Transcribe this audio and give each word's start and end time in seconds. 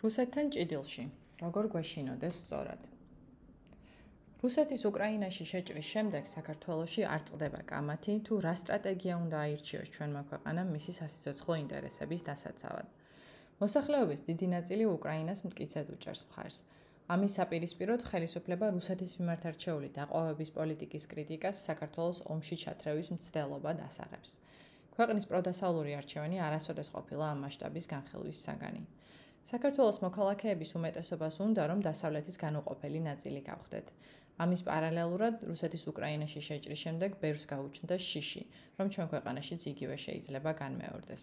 რუსეთთან 0.00 0.46
ჭიდილში 0.54 1.02
როგორ 1.40 1.66
გვეშინოდეს 1.72 2.36
სწორად? 2.42 2.84
რუსეთის 4.42 4.84
უკრაინაში 4.90 5.44
შეჭრის 5.50 5.88
შემდეგ 5.94 6.30
საქართველოსი 6.30 7.02
არ 7.14 7.26
წდება 7.30 7.60
კამათი 7.72 8.14
თუ 8.28 8.38
რა 8.46 8.54
სტრატეგია 8.60 9.18
უნდა 9.24 9.36
აირჩიოს 9.40 9.90
ჩვენმა 9.96 10.22
ქვეყანამ 10.30 10.70
მისი 10.76 10.94
სასიცოცხლო 11.00 11.56
ინტერესების 11.64 12.24
დასაცავად? 12.30 12.86
მოსახლეობის 13.60 14.24
დიდი 14.30 14.48
ნაწილი 14.54 14.86
უკრაინას 14.96 15.44
მტკიცედ 15.48 15.92
უჭერს 15.96 16.22
მხარს. 16.30 16.62
ამის 17.12 17.36
საპირისპიროდ 17.40 18.00
ხელისუფლება 18.08 18.72
რუსეთის 18.78 19.12
მიმართ 19.20 19.44
არჩეული 19.52 19.88
დაყოვების 20.00 20.54
პოლიტიკის 20.56 21.08
კრიტიკას 21.12 21.60
საქართველოს 21.68 22.22
ომში 22.36 22.56
ჩათრევის 22.64 23.12
მცდელობად 23.18 23.84
ასაღებს 23.88 24.32
ქვეყნის 24.96 25.28
პროდასავლური 25.28 25.92
არჩევანი 26.00 26.40
არასოდეს 26.46 26.88
ყოფილა 26.96 27.26
ამ 27.34 27.38
მასშტაბის 27.44 27.86
განხილვის 27.94 28.42
საგანი 28.48 28.82
საქართველოს 29.48 29.98
მოქალაქეების 30.04 30.70
უმეტესობას 30.78 31.36
უნდა 31.44 31.62
რომ 31.70 31.80
დასავლეთის 31.88 32.36
განუყოფელი 32.44 33.00
ნაწილი 33.08 33.40
გავხდეთ. 33.50 33.86
ამის 34.40 34.62
პარალელურად 34.68 35.44
რუსეთის 35.50 35.84
უკრაინაში 35.92 36.40
შეჭრის 36.48 36.82
შემდეგ 36.84 37.16
ბერს 37.22 37.44
გაუჩნდა 37.52 37.96
შიში, 38.08 38.42
რომ 38.78 38.86
ჩვენ 38.94 39.06
ქვეყანაშიც 39.12 39.62
იგივე 39.72 39.96
შეიძლება 40.04 40.50
განმეორდეს. 40.60 41.22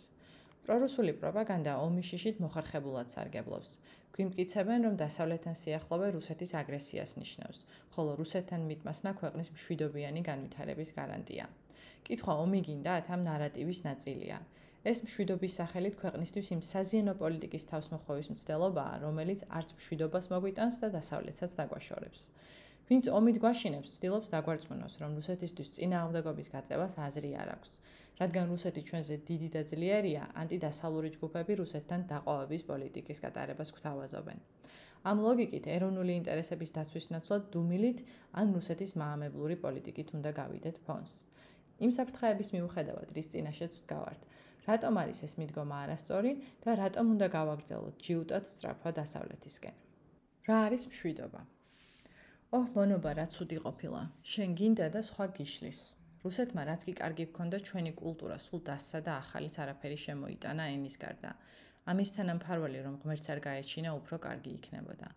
პრორუსული 0.65 1.13
პროპაგანდა 1.21 1.73
ომის 1.85 2.09
შიშით 2.11 2.41
მოხარხებულად 2.43 3.13
სარგებლობს. 3.13 3.69
გვიმტკიცებენ, 4.17 4.79
რომ 4.87 4.99
დასავლეთთან 5.03 5.55
სიახლოვე 5.61 6.07
რუსეთის 6.17 6.51
აგრესიას 6.61 7.11
ნიშნავს, 7.21 7.59
ხოლო 7.93 8.11
რუსეთთან 8.21 8.67
მიტმასნა 8.71 9.15
ქვეყნის 9.21 9.53
მშვიდობიანი 9.55 10.21
განვითარების 10.29 10.93
გარანტია. 10.99 11.47
კითხვა 12.07 12.33
ომი 12.43 12.61
გინდათ 12.67 13.05
ამ 13.13 13.21
ნარატივის 13.29 13.79
ნაწილია. 13.89 14.37
ეს 14.87 15.03
მშვიდობის 15.03 15.53
სახელით 15.59 15.95
ქვეყნისთვის 16.01 16.47
იმ 16.55 16.61
საზიანო 16.71 17.13
პოლიტიკის 17.21 17.67
თავსმოხვევის 17.71 18.27
მცდელობაა, 18.33 18.93
რომელიც 19.03 19.39
არც 19.57 19.69
მშვიდობას 19.77 20.25
მოგვიტანს 20.31 20.75
და 20.83 20.87
დასავლეთსაც 20.95 21.51
დაგვაშორებს. 21.59 22.21
ვინც 22.87 23.09
ომით 23.11 23.37
გვაშინებს, 23.43 23.93
ცდილობს 23.99 24.31
დაგვარწმუნოს, 24.31 24.93
რომ 25.03 25.15
რუსეთისთვის 25.19 25.71
წინააღმდეგობის 25.75 26.47
გაწევას 26.55 26.93
აზრი 27.03 27.31
არ 27.35 27.49
აქვს, 27.55 27.71
რადგან 28.21 28.45
რუსეთი 28.47 28.81
ჩვენზე 28.87 29.15
დიდი 29.27 29.49
და 29.55 29.61
ძლიერია, 29.67 30.23
ანტიდასავლური 30.41 31.09
ჯგუფები 31.19 31.53
რუსეთთან 31.61 32.07
დაყოვების 32.07 32.63
პოლიტიკის 32.71 33.21
გატარებას 33.27 33.75
გვთავაზობენ. 33.75 34.39
ამ 35.03 35.17
ლოგიკით, 35.27 35.67
ეროვნული 35.67 36.13
ინტერესების 36.23 36.71
დაცვის 36.79 37.11
ნაცვლად 37.11 37.43
დუმილით 37.51 37.99
ან 38.39 38.55
რუსეთის 38.55 38.95
მაამებლური 38.95 39.55
პოლიტიკით 39.67 40.15
უნდა 40.15 40.31
გავიდეთ 40.39 40.79
ფონს. 40.87 41.26
იმ 41.77 41.91
საფრთხეების 41.97 42.49
მიუხედავად, 42.55 43.11
რის 43.17 43.27
წინაშეც 43.33 43.73
ვდგავართ, 43.81 44.21
რატომ 44.67 44.93
არის 45.01 45.19
ეს 45.27 45.33
მიდგომა 45.39 45.75
არასწორი 45.83 46.31
და 46.63 46.71
რატომ 46.81 47.05
უნდა 47.15 47.27
გავაგრძელოთ 47.37 48.01
ჯიუტად 48.07 48.49
სწრაფვა 48.51 48.91
დასავლეთისკენ? 48.99 49.75
რა 50.47 50.57
არის 50.67 50.83
მშვიდობა? 50.89 51.41
ოჰ, 52.57 52.65
მონობა 52.75 53.11
რა 53.19 53.25
ცუდი 53.33 53.57
ყოფილა. 53.63 54.01
შენ 54.31 54.49
გინდა 54.59 54.85
და 54.95 55.01
სხვა 55.03 55.25
გიშლის. 55.37 55.79
რუსეთმა 56.23 56.61
რაც 56.67 56.81
კი 56.87 56.93
კარგი 56.99 57.25
გქონდა 57.31 57.57
ჩვენი 57.67 57.91
კულტურა, 58.01 58.37
სულ 58.45 58.61
დასსა 58.69 58.99
და 59.07 59.13
ახალიც 59.23 59.55
არაფერი 59.63 59.97
შემოიტანა 60.05 60.63
ენის 60.75 60.95
გარდა. 61.03 61.31
ამის 61.91 62.09
თანამფარველი 62.15 62.79
რომ 62.87 62.95
ღმერთს 63.03 63.27
არ 63.33 63.39
გაეჩინა, 63.47 63.89
უფრო 63.99 64.15
კარგი 64.27 64.51
იქნებოდა. 64.59 65.07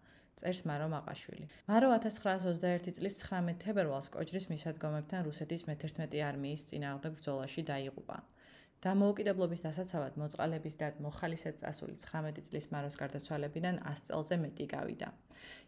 წერს 0.40 0.60
მარო 0.70 0.88
მაყაშვილი. 0.94 1.46
მარო 1.70 1.88
1921 1.96 2.96
წლის 2.98 3.14
19 3.22 3.62
თებერვალს 3.64 4.12
კოჯრის 4.16 4.50
მისადგომებთან 4.52 5.26
რუსეთის 5.28 5.66
მე-11 5.68 6.20
არმიის 6.30 6.68
წინააღმდეგ 6.72 7.18
ბრძოლაში 7.20 7.62
დაიღუპა. 7.72 8.18
დამოუკიდებლობის 8.80 9.60
დასაცავად 9.60 10.14
მოწყალების 10.20 10.76
და 10.80 10.86
მოხალისედ 11.04 11.58
წასული 11.60 11.96
19 12.00 12.46
წლის 12.46 12.68
მაროს 12.72 12.96
გარდაცვალებიდან 13.00 13.80
100 13.84 14.06
წელზე 14.08 14.38
მეტი 14.44 14.66
გავიდა. 14.72 15.08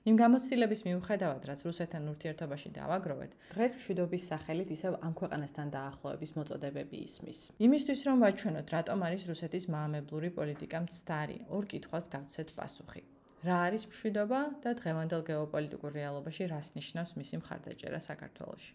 იმ 0.08 0.16
გამოცდილების 0.22 0.84
მიუხედავად, 0.88 1.44
რაც 1.50 1.60
რუსეთთან 1.68 2.08
ურთიერთობაში 2.12 2.72
დავაგროვეთ, 2.80 3.36
დღეს 3.52 3.76
მშვიდობის 3.76 4.26
სახელით 4.32 4.68
ისევ 4.76 4.92
ამ 5.04 5.12
ქვეყანასთან 5.20 5.76
დაახლოების 5.76 6.36
მოწოდებები 6.40 6.96
ისმის. 7.08 7.38
იმისთვის 7.68 8.00
რომ 8.08 8.16
ვაჩვენოთ, 8.24 8.76
რატომ 8.76 9.08
არის 9.08 9.28
რუსეთის 9.28 9.68
მაამებლური 9.76 10.30
პოლიტიკა 10.38 10.78
მცდარი, 10.88 11.38
ორ 11.52 11.68
კითხვას 11.68 12.08
გავცეთ 12.16 12.56
პასუხი. 12.56 13.11
რა 13.42 13.56
არის 13.66 13.88
მშვიდობა 13.90 14.40
და 14.62 14.70
დღევანდელ 14.78 15.22
გეოპოლიტიკურ 15.26 15.92
რეალობაში 15.98 16.46
რას 16.52 16.68
ნიშნავს 16.78 17.12
მისი 17.18 17.40
მხარდაჭერა 17.42 17.98
საქართველოში. 18.04 18.72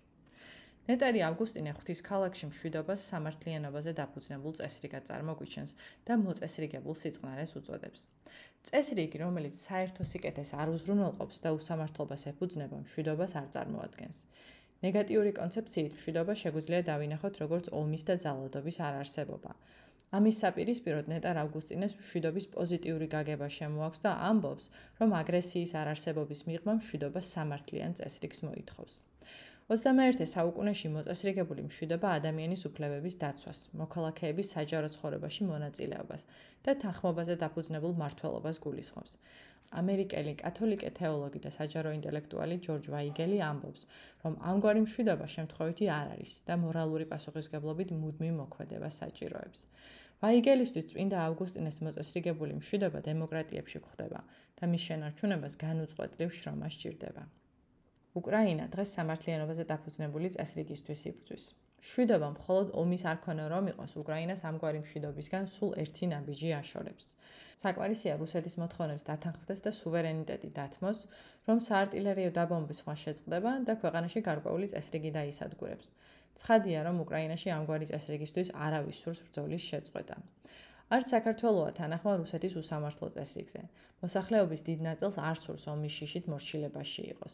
ნეტარი 0.88 1.22
ავგუსტინე 1.28 1.72
ღვთის 1.78 2.02
ქალაქში 2.08 2.50
მშვიდობას 2.50 3.06
სამართლიანობაზე 3.12 3.92
დაფუძნებულ 4.00 4.54
წესრიგად 4.60 5.08
წარმოგვიჩენს 5.10 5.72
და 6.08 6.14
მოწესრიგებულ 6.24 6.96
სიწყნარეს 7.04 7.52
უწოდებს. 7.60 8.02
წესრიგი, 8.68 9.18
რომელიც 9.24 9.56
საერთო 9.68 10.04
სიკეთეს 10.12 10.52
არ 10.60 10.68
უზრუნველყოფს 10.76 11.38
და 11.44 11.50
უსამართლობას 11.60 12.28
ეფუძნება, 12.32 12.76
მშვიდობას 12.84 13.32
არ 13.40 13.48
წარმოადგენს. 13.56 14.18
ნეგატიური 14.86 15.32
კონცეფციით 15.40 15.94
მშვიდობა 15.98 16.34
შეგვიძლია 16.44 16.82
დავინახოთ 16.92 17.36
როგორც 17.44 17.66
ომის 17.82 18.04
და 18.08 18.16
ძალადობის 18.24 18.78
არარსებობა. 18.88 19.52
ამის 20.16 20.38
საპირისპიროდ 20.44 21.10
ნეტარ 21.12 21.38
ავგუსტინეს 21.42 21.98
მშვიდობის 22.00 22.46
პოზიტიური 22.54 23.08
გაგება 23.12 23.50
შემოაქვს 23.58 24.04
და 24.06 24.14
ამბობს, 24.30 24.70
რომ 25.02 25.16
აგრესიის 25.20 25.76
არარსებობის 25.82 26.46
მიღმა 26.48 26.78
მშვიდობა 26.80 27.24
სამართლიან 27.34 27.98
წესრიგს 28.00 28.44
მოითხოვს. 28.48 28.96
21 29.68 30.24
საუკუნეში 30.32 30.90
მოწესრიგებული 30.96 31.64
მშვიდობა 31.68 32.12
ადამიანის 32.18 32.62
უფლებების 32.70 33.18
დაცვას, 33.24 33.60
მოქალაქეების 33.82 34.52
საჯარო 34.56 34.90
ცხოვრებაში 34.96 35.48
მონაწილეობას 35.50 36.24
და 36.64 36.76
თანხმობაზე 36.84 37.36
დაფუძნებულ 37.44 37.98
მართლობას 38.00 38.62
გულისხმობს. 38.64 39.18
ამერიკელი 39.82 40.34
კათოლიკე 40.42 40.90
თეოლოგი 41.00 41.40
და 41.46 41.52
საჯარო 41.58 41.92
ინტელექტუალი 41.98 42.58
ჯორჯ 42.66 42.90
ვაიგელი 42.94 43.38
ამბობს, 43.50 43.82
რომ 44.24 44.34
ამგვარი 44.52 44.84
მშვიდობა 44.86 45.28
შემთხვევითი 45.36 45.90
არ 45.98 46.08
არის 46.16 46.34
და 46.48 46.58
მორალური 46.64 47.06
პასუხისგებლობით 47.12 47.92
მუდმივ 48.02 48.34
მოქმედებას 48.42 49.00
საჭიროებს. 49.04 49.60
ვაიგელისთვის 50.24 50.90
წმინდა 50.92 51.18
ავგუსტინეს 51.28 51.78
მოწესრიგებული 51.86 52.54
მშვიდობა 52.62 53.00
დემოკრატიებში 53.10 53.80
გვხდება 53.86 54.20
და 54.58 54.64
მის 54.72 54.82
შენარჩუნებას 54.88 55.54
განუწყვეტლივ 55.68 56.30
შრომა 56.40 56.68
სჭირდება. 56.74 57.24
უკრაინა 58.18 58.66
დღეს 58.74 58.90
სამართლიანობაზე 58.98 59.64
დაფუძნებული 59.72 60.28
წესრიგისთვის 60.38 61.02
იბრძვის. 61.12 61.46
შვიდობა 61.78 62.28
მხოლოდ 62.34 62.72
ომის 62.82 63.04
არ 63.10 63.18
ქონა 63.24 63.46
რომ 63.54 63.68
იყოს 63.72 63.92
უკრაინას 64.02 64.42
ამგვარი 64.50 64.80
მშვიდობისგან 64.82 65.50
სულ 65.54 65.72
ერთი 65.84 66.10
ნაბიჯი 66.14 66.50
აშორებს. 66.58 67.06
საკვარისია 67.64 68.16
რუსეთის 68.22 68.58
მოთხოვნებს 68.62 69.06
დათანხმდეს 69.10 69.62
და 69.66 69.72
სუვერენიტეტი 69.80 70.50
დათმოს, 70.58 71.00
რომ 71.48 71.58
საარტილერიო 71.70 72.32
დაბომბვის 72.40 72.82
ხმა 72.86 72.96
შეწყდება 73.04 73.52
და 73.70 73.78
ქვეყანაში 73.82 74.26
გარკვეული 74.30 74.68
წესრიგი 74.74 75.12
დაისადგურებს. 75.20 75.94
ცხადია, 76.38 76.80
რომ 76.88 77.02
უკრაინაში 77.06 77.50
ამგვარი 77.58 77.86
წესრიგისთვის 77.92 78.54
არავის 78.68 78.98
სურს 79.04 79.22
ბრძოლის 79.26 79.64
შეწყვეტა. 79.70 80.18
არც 80.88 81.10
საქართველოა 81.12 81.72
თანახმა 81.78 82.12
რუსეთის 82.20 82.54
უსამართლო 82.62 83.08
წესრიგზე. 83.16 83.62
მოსახლეობის 84.04 84.62
დიდ 84.68 84.84
ნაწილს 84.86 85.18
არ 85.30 85.38
სურს 85.44 85.66
ომის 85.72 85.96
შიშით 86.00 86.30
მორჩილებაში 86.32 87.04
იყოს. 87.14 87.34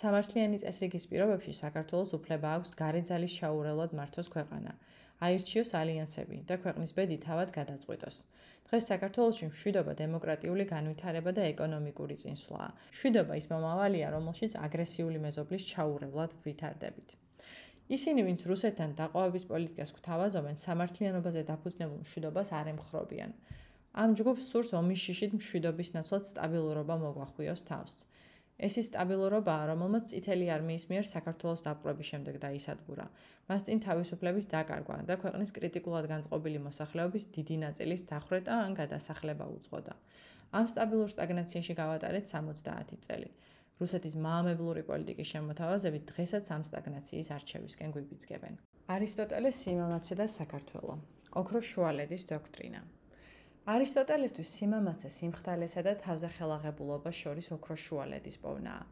სამართლიანი 0.00 0.58
წესრიგის 0.64 1.06
პირობებში 1.12 1.52
საქართველოს 1.60 2.12
უფლება 2.18 2.48
აქვს 2.56 2.74
გარეძალის 2.80 3.36
შაურელად 3.38 3.96
მართოს 4.00 4.28
ქვეყანა. 4.34 4.72
აირჩიოს 5.24 5.70
ალიანსები 5.80 6.38
და 6.50 6.60
ქვეყნის 6.60 6.92
ბედი 6.98 7.16
თავად 7.24 7.48
გადაწყვიტოს. 7.56 8.16
დღეს 8.68 8.84
საქართველოში 8.92 9.44
მშვიდობა 9.48 9.92
დემოკრატიული 10.02 10.64
განვითარება 10.74 11.30
და 11.40 11.48
ეკონომიკური 11.52 12.20
წინსვლაა. 12.22 12.70
მშვიდობა 12.92 13.32
ის 13.40 13.46
მომავალია, 13.52 14.12
რომელშიც 14.16 14.60
აგრესიული 14.66 15.18
მეზობლის 15.24 15.68
ჩაურევლად 15.72 16.30
ვითარდებით. 16.44 17.16
ისინი, 17.90 18.22
ვინც 18.26 18.46
რუსეთთან 18.46 18.94
დაყოვების 18.98 19.44
პოლიტიკას 19.50 19.90
გვთავაზობენ, 19.96 20.56
სამართლიანობაზე 20.64 21.42
დაფუძნებულ 21.50 21.98
მშვიდობას 22.04 22.48
არ 22.54 22.66
ემხრობიან. 22.74 23.30
ამ 24.02 24.14
ჯგუფს 24.14 24.44
სურს 24.50 24.70
ომის 24.78 25.00
შიშით 25.04 25.32
მშვიდობის 25.34 25.88
ნაცვლად 25.98 26.24
სტაბილურობა 26.30 26.94
მოგვახვიოს 27.04 27.62
თავს. 27.70 27.94
ეს 28.60 28.74
ის 28.80 28.86
სტაბილურობაა, 28.92 29.62
რომელმაც 29.72 30.04
წითელი 30.12 30.46
არმიის 30.56 30.84
მიერ 30.90 31.04
საქართველოს 31.10 31.64
დაპყრობის 31.66 32.10
შემდეგ 32.12 32.34
დაისადგურა. 32.44 33.06
მას 33.48 33.60
წინ 33.66 33.78
თავისუფლების 33.86 34.46
დაკარგვა 34.54 34.96
და 35.08 35.14
ქვეყნის 35.22 35.50
კრიტიკულად 35.56 36.04
განწყობილი 36.12 36.58
მოსახლეობის 36.68 37.24
დიდი 37.36 37.56
ნაწილის 37.66 38.02
დახვრეტა 38.12 38.54
ან 38.66 38.72
გადასახლება 38.80 39.46
უძღოდა. 39.56 39.94
ამ 40.58 40.66
სტაბილურ 40.72 41.08
სტაგნაციაში 41.10 41.74
გავატარეთ 41.82 42.24
70 42.34 43.00
წელი. 43.06 43.30
რუსეთის 43.80 44.14
მაამებლური 44.26 44.82
პოლიტიკის 44.90 45.30
შემოთავაზებით 45.32 46.02
დღესაც 46.12 46.44
ამ 46.54 46.62
სტაგნაციის 46.68 47.28
არჩევისკენ 47.36 47.90
გვიბიძგებენ. 47.96 48.54
არისტოტელეს 48.94 49.56
სიმამაცე 49.64 50.14
და 50.20 50.26
საქართველო. 50.38 50.94
ოქროს 51.40 51.66
შუალედის 51.72 52.22
დოქტრინა. 52.32 52.80
არისტოტელესთვის 53.74 54.50
სიმამაცე 54.56 55.08
სიმხდალესა 55.16 55.80
და 55.86 55.92
თავზეხელაღებულობას 56.04 57.16
შორის 57.22 57.46
ოქროს 57.56 57.80
შუალედის 57.86 58.36
პოვნაა. 58.44 58.84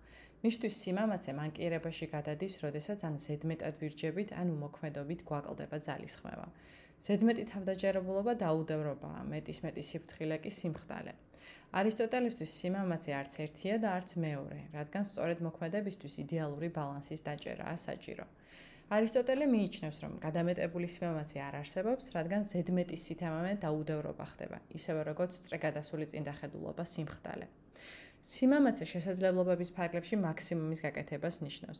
მისთვის 0.45 0.75
სიმამაცე 0.83 1.31
მანკიერებაში 1.41 2.07
გადადის, 2.15 2.53
როდესაც 2.65 2.99
ან 3.09 3.15
ზედმეტად 3.25 3.75
ვირჯებით, 3.81 4.29
ან 4.41 4.47
უმოქმედობით 4.57 5.21
გვაკლდება 5.29 5.77
ძალისხმევა. 5.87 6.47
ზედმეტი 7.07 7.45
თავდაჯერებულობა 7.53 8.33
დაუდევრობაა, 8.45 9.21
მეტის 9.33 9.59
მეტი 9.65 9.83
სიფრთხილე 9.91 10.37
კი 10.45 10.51
სიმხდალე. 10.61 11.13
არისტოტელესთვის 11.79 12.53
სიმამაცე 12.61 13.11
არც 13.21 13.33
ერთია 13.45 13.77
და 13.83 13.89
არც 13.99 14.15
მეორე, 14.25 14.61
რადგან 14.73 15.05
სწორედ 15.05 15.39
მოქმედებისთვის 15.47 16.15
იდეალური 16.25 16.69
ბალანსის 16.79 17.21
დაჭერაა 17.29 17.77
საჭირო. 17.77 18.27
არისტოტელე 18.89 19.47
მიიჩნევს, 19.53 19.99
რომ 20.01 20.13
გადამეტებული 20.25 20.89
სიმამაცე 20.89 21.39
არ 21.45 21.55
არსებობს, 21.61 22.05
რადგან 22.17 22.43
ზედმეტის 22.51 23.03
სითამამე 23.09 23.53
დაუდევრობა 23.65 24.27
ხდება, 24.33 24.59
ისევე 24.79 25.01
როგორც 25.13 25.33
წრეგადასული 25.45 26.07
წინდახედულობა 26.09 26.85
სიმხდალე. 26.89 27.47
სიმამაცე 28.29 28.85
შესაძლებლობების 28.93 29.71
ფარგლებში 29.77 30.17
მაქსიმუმის 30.21 30.81
გაკეთებას 30.85 31.37
ნიშნავს. 31.45 31.79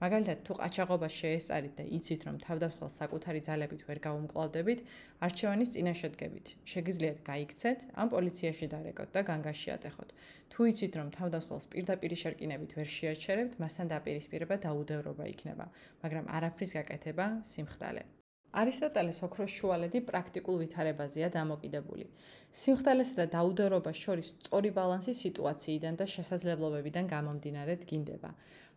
მაგალითად, 0.00 0.38
თუ 0.48 0.52
ყაჩაღობას 0.60 1.12
შეესწარით 1.20 1.74
და 1.76 1.84
იცით, 1.96 2.20
რომ 2.28 2.36
თავდასხმას 2.44 2.94
საკუთარი 3.00 3.40
ძალებით 3.48 3.82
ვერ 3.88 3.98
გაუმკლავდებით, 4.06 4.80
არჩევანის 5.26 5.72
წინაშე 5.74 6.08
დგებით. 6.14 6.46
შეგიძლიათ 6.72 7.18
გაიქცეთ, 7.30 7.78
ან 8.00 8.06
პოლიციაში 8.14 8.66
დარეკოთ 8.72 9.12
და 9.12 9.20
განგაში 9.28 9.68
ატეხოთ. 9.76 10.08
თუ 10.52 10.60
იცით, 10.72 10.92
რომ 11.00 11.08
თავდასხმას 11.20 11.64
პირდაპირ 11.72 12.12
შერკინებით 12.22 12.70
ვერ 12.80 12.88
შეაჩერებთ, 12.96 13.60
მასთან 13.60 13.92
დაპირისპირება 13.92 14.56
დაუდევრობა 14.64 15.24
იქნება, 15.34 15.66
მაგრამ 16.00 16.32
არაფრის 16.32 16.72
გაკეთება 16.80 17.26
სიმხდალე. 17.44 18.19
არისტოტელეს 18.50 19.20
ოქროს 19.22 19.52
შუალედი 19.54 20.00
პრაქტიკულ 20.10 20.56
ვითარებაზეა 20.62 21.28
დამოკიდებული. 21.36 22.06
სიმხდალესა 22.50 23.14
და 23.20 23.26
დაუდერობას 23.34 24.00
შორის 24.04 24.32
სწორი 24.34 24.70
ბალანსი 24.74 25.14
სიტუაციიდან 25.14 25.94
და 26.00 26.06
შესაძლებლობებიდან 26.14 27.06
გამომდინარე 27.14 27.76
დგინდება. 27.84 28.30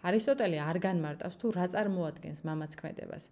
არისტოტელე 0.05 0.59
არ 0.69 0.77
განმარტავს 0.85 1.35
თუ 1.41 1.51
რა 1.57 1.65
წარმოადგენს 1.73 2.45
მამაცქმედებას. 2.45 3.23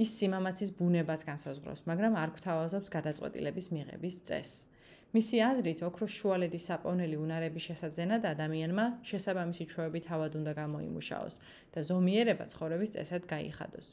ის 0.00 0.10
სიმამაცის 0.16 0.70
ბუნებას 0.80 1.22
განსაზღვრავს, 1.28 1.84
მაგრამ 1.90 2.14
არ 2.16 2.30
გვთავაზობს 2.36 2.88
გადაწყვეტილების 2.96 3.66
მიღების 3.74 4.16
წესს. 4.24 4.69
მისი 5.10 5.38
აზრით, 5.42 5.80
ოქროს 5.82 6.12
შუალედის 6.14 6.66
საპოვნელი 6.70 7.16
უნარების 7.18 7.64
შესაძენად 7.66 8.26
ადამიანმა 8.30 8.84
შესაბამისი 9.10 9.64
ჩვევები 9.72 10.00
თავად 10.06 10.36
უნდა 10.38 10.52
გამოიმუშაოს 10.58 11.34
და 11.74 11.82
ზომიერება 11.88 12.44
ცხოვრების 12.52 12.94
წესად 12.94 13.26
გაიხადოს. 13.32 13.88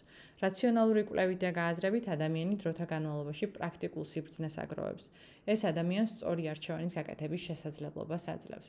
რაციონალური 0.46 1.02
კვლევით 1.10 1.40
და 1.42 1.50
გააზრებით 1.58 2.06
ადამიანი 2.14 2.56
დროთა 2.62 2.86
განმავლობაში 2.94 3.46
პრაქტიკულ 3.58 4.06
სიბრძნეს 4.14 4.56
აგროვებს. 4.62 5.06
ეს 5.54 5.62
ადამიანს 5.72 6.14
სწორი 6.18 6.44
არჩევანის 6.54 6.94
გაკეთების 7.00 7.42
შესაძლებლობას 7.50 8.24
აძლევს. 8.34 8.68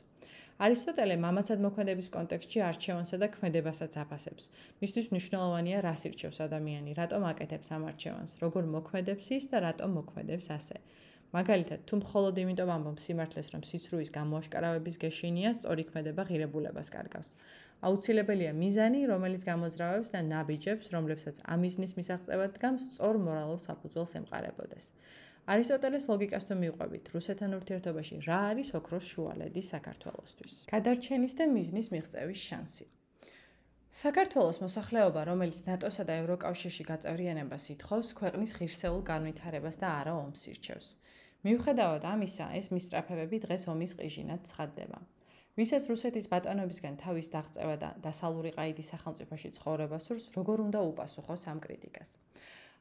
არისტოტელე 0.65 1.15
მამაცად 1.25 1.59
მოქმედების 1.65 2.07
კონტექსტში 2.17 2.59
არჩევანსა 2.69 3.17
და 3.21 3.27
ქმედებასაც 3.35 3.93
აფასებს. 4.03 4.49
მისთვის 4.81 5.05
მნიშვნელოვანია 5.13 5.77
რას 5.85 6.01
ირჩევს 6.09 6.41
ადამიანი, 6.49 6.97
რატომ 6.97 7.21
აკეთებს 7.29 7.69
ამ 7.77 7.83
არჩევანს, 7.93 8.31
როგორ 8.41 8.63
მოქმედებს 8.73 9.25
ის 9.37 9.43
და 9.53 9.57
რატომ 9.69 9.89
მოქმედებს 10.01 10.49
ასე. 10.57 10.77
მაგალითად, 11.29 11.85
თუ 11.85 11.97
მხოლოდ 12.01 12.39
იმიტომ 12.41 12.69
ამბობ 12.73 12.97
სიმართლეს, 13.05 13.47
რომ 13.53 13.61
სიცრუის 13.69 14.09
გამოაშკარავების 14.17 14.95
გეშინია, 15.03 15.51
სწორი 15.53 15.83
ქმედება 15.89 16.25
ღირებულებას 16.25 16.89
კარგავს. 16.89 17.35
აუცილებელია 17.85 18.51
მიზანი, 18.57 19.01
რომელიც 19.13 19.45
გამოძრავებს 19.45 20.09
და 20.09 20.19
ნაბიჯებს, 20.25 20.89
რომლებსაც 20.95 21.35
ამიზნის 21.53 21.93
მისაღწევად 21.99 22.51
დგამს, 22.57 22.83
სწორ 22.91 23.21
მორალურ 23.29 23.59
საფუძველს 23.61 24.15
ემყარებოდეს. 24.19 24.85
არისტოტელეს 25.53 26.05
ლოგიკას 26.11 26.43
თუ 26.49 26.55
მიყვებით, 26.63 27.05
რუსეთთან 27.13 27.51
ურთიერთობაში 27.57 28.15
რა 28.25 28.39
არის 28.51 28.69
ოქროს 28.79 29.05
შუალედი 29.13 29.61
საქართველოსთვის? 29.73 30.53
გადარჩენის 30.73 31.33
და 31.39 31.45
მიზნის 31.55 31.87
მიღწევის 31.93 32.41
შანსი. 32.49 32.85
საქართველოს 33.89 34.59
მოსახლეობა, 34.61 35.21
რომელიც 35.29 35.59
ნატოსა 35.65 36.03
და 36.05 36.13
ევროკავშირში 36.21 36.83
გაწევრიანებას 36.91 37.63
ითხოვს, 37.73 38.07
ქვეყნის 38.19 38.51
ღირსეულ 38.57 39.01
განვითარებას 39.01 39.81
და 39.81 39.87
არა 40.01 40.13
ომს 40.25 40.41
ირჩევს. 40.53 40.89
მიუხედავად 41.47 42.03
ამისა, 42.03 42.45
ეს 42.59 42.67
მისწრაფებები 42.75 43.37
დღეს 43.45 43.63
ომის 43.71 43.91
ყიჟინად 43.99 44.41
ცხადდება. 44.49 44.99
ვისაც 45.59 45.83
რუსეთის 45.91 46.25
ბატონობისგან 46.31 46.95
თავის 46.99 47.27
დაღწევა 47.35 47.75
და 47.83 47.89
დასალური 48.03 48.51
ყაიდის 48.55 48.91
სახელმწიფოში 48.93 49.49
ცხოვრება 49.59 49.97
სურს, 50.03 50.25
როგორ 50.35 50.57
უნდა 50.67 50.79
უპასუხოს 50.91 51.47
ამ 51.51 51.59
კრიტიკას? 51.63 52.09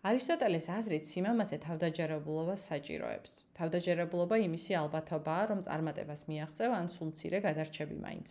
არისტოტელეს 0.08 0.66
აზრით, 0.78 1.04
სიმამაცე 1.10 1.56
თავდაჯერებულობას 1.66 2.66
საჭიროებს. 2.70 3.32
თავდაჯერებულობა 3.58 4.36
იმისი 4.46 4.72
ალბათობაა, 4.82 5.42
რომ 5.50 5.62
წარმატებას 5.66 6.22
მიაღწევა 6.30 6.74
ან 6.82 6.88
სულ 6.94 7.08
მცირე 7.10 7.38
გადარჩები 7.46 7.96
მაინც. 8.06 8.28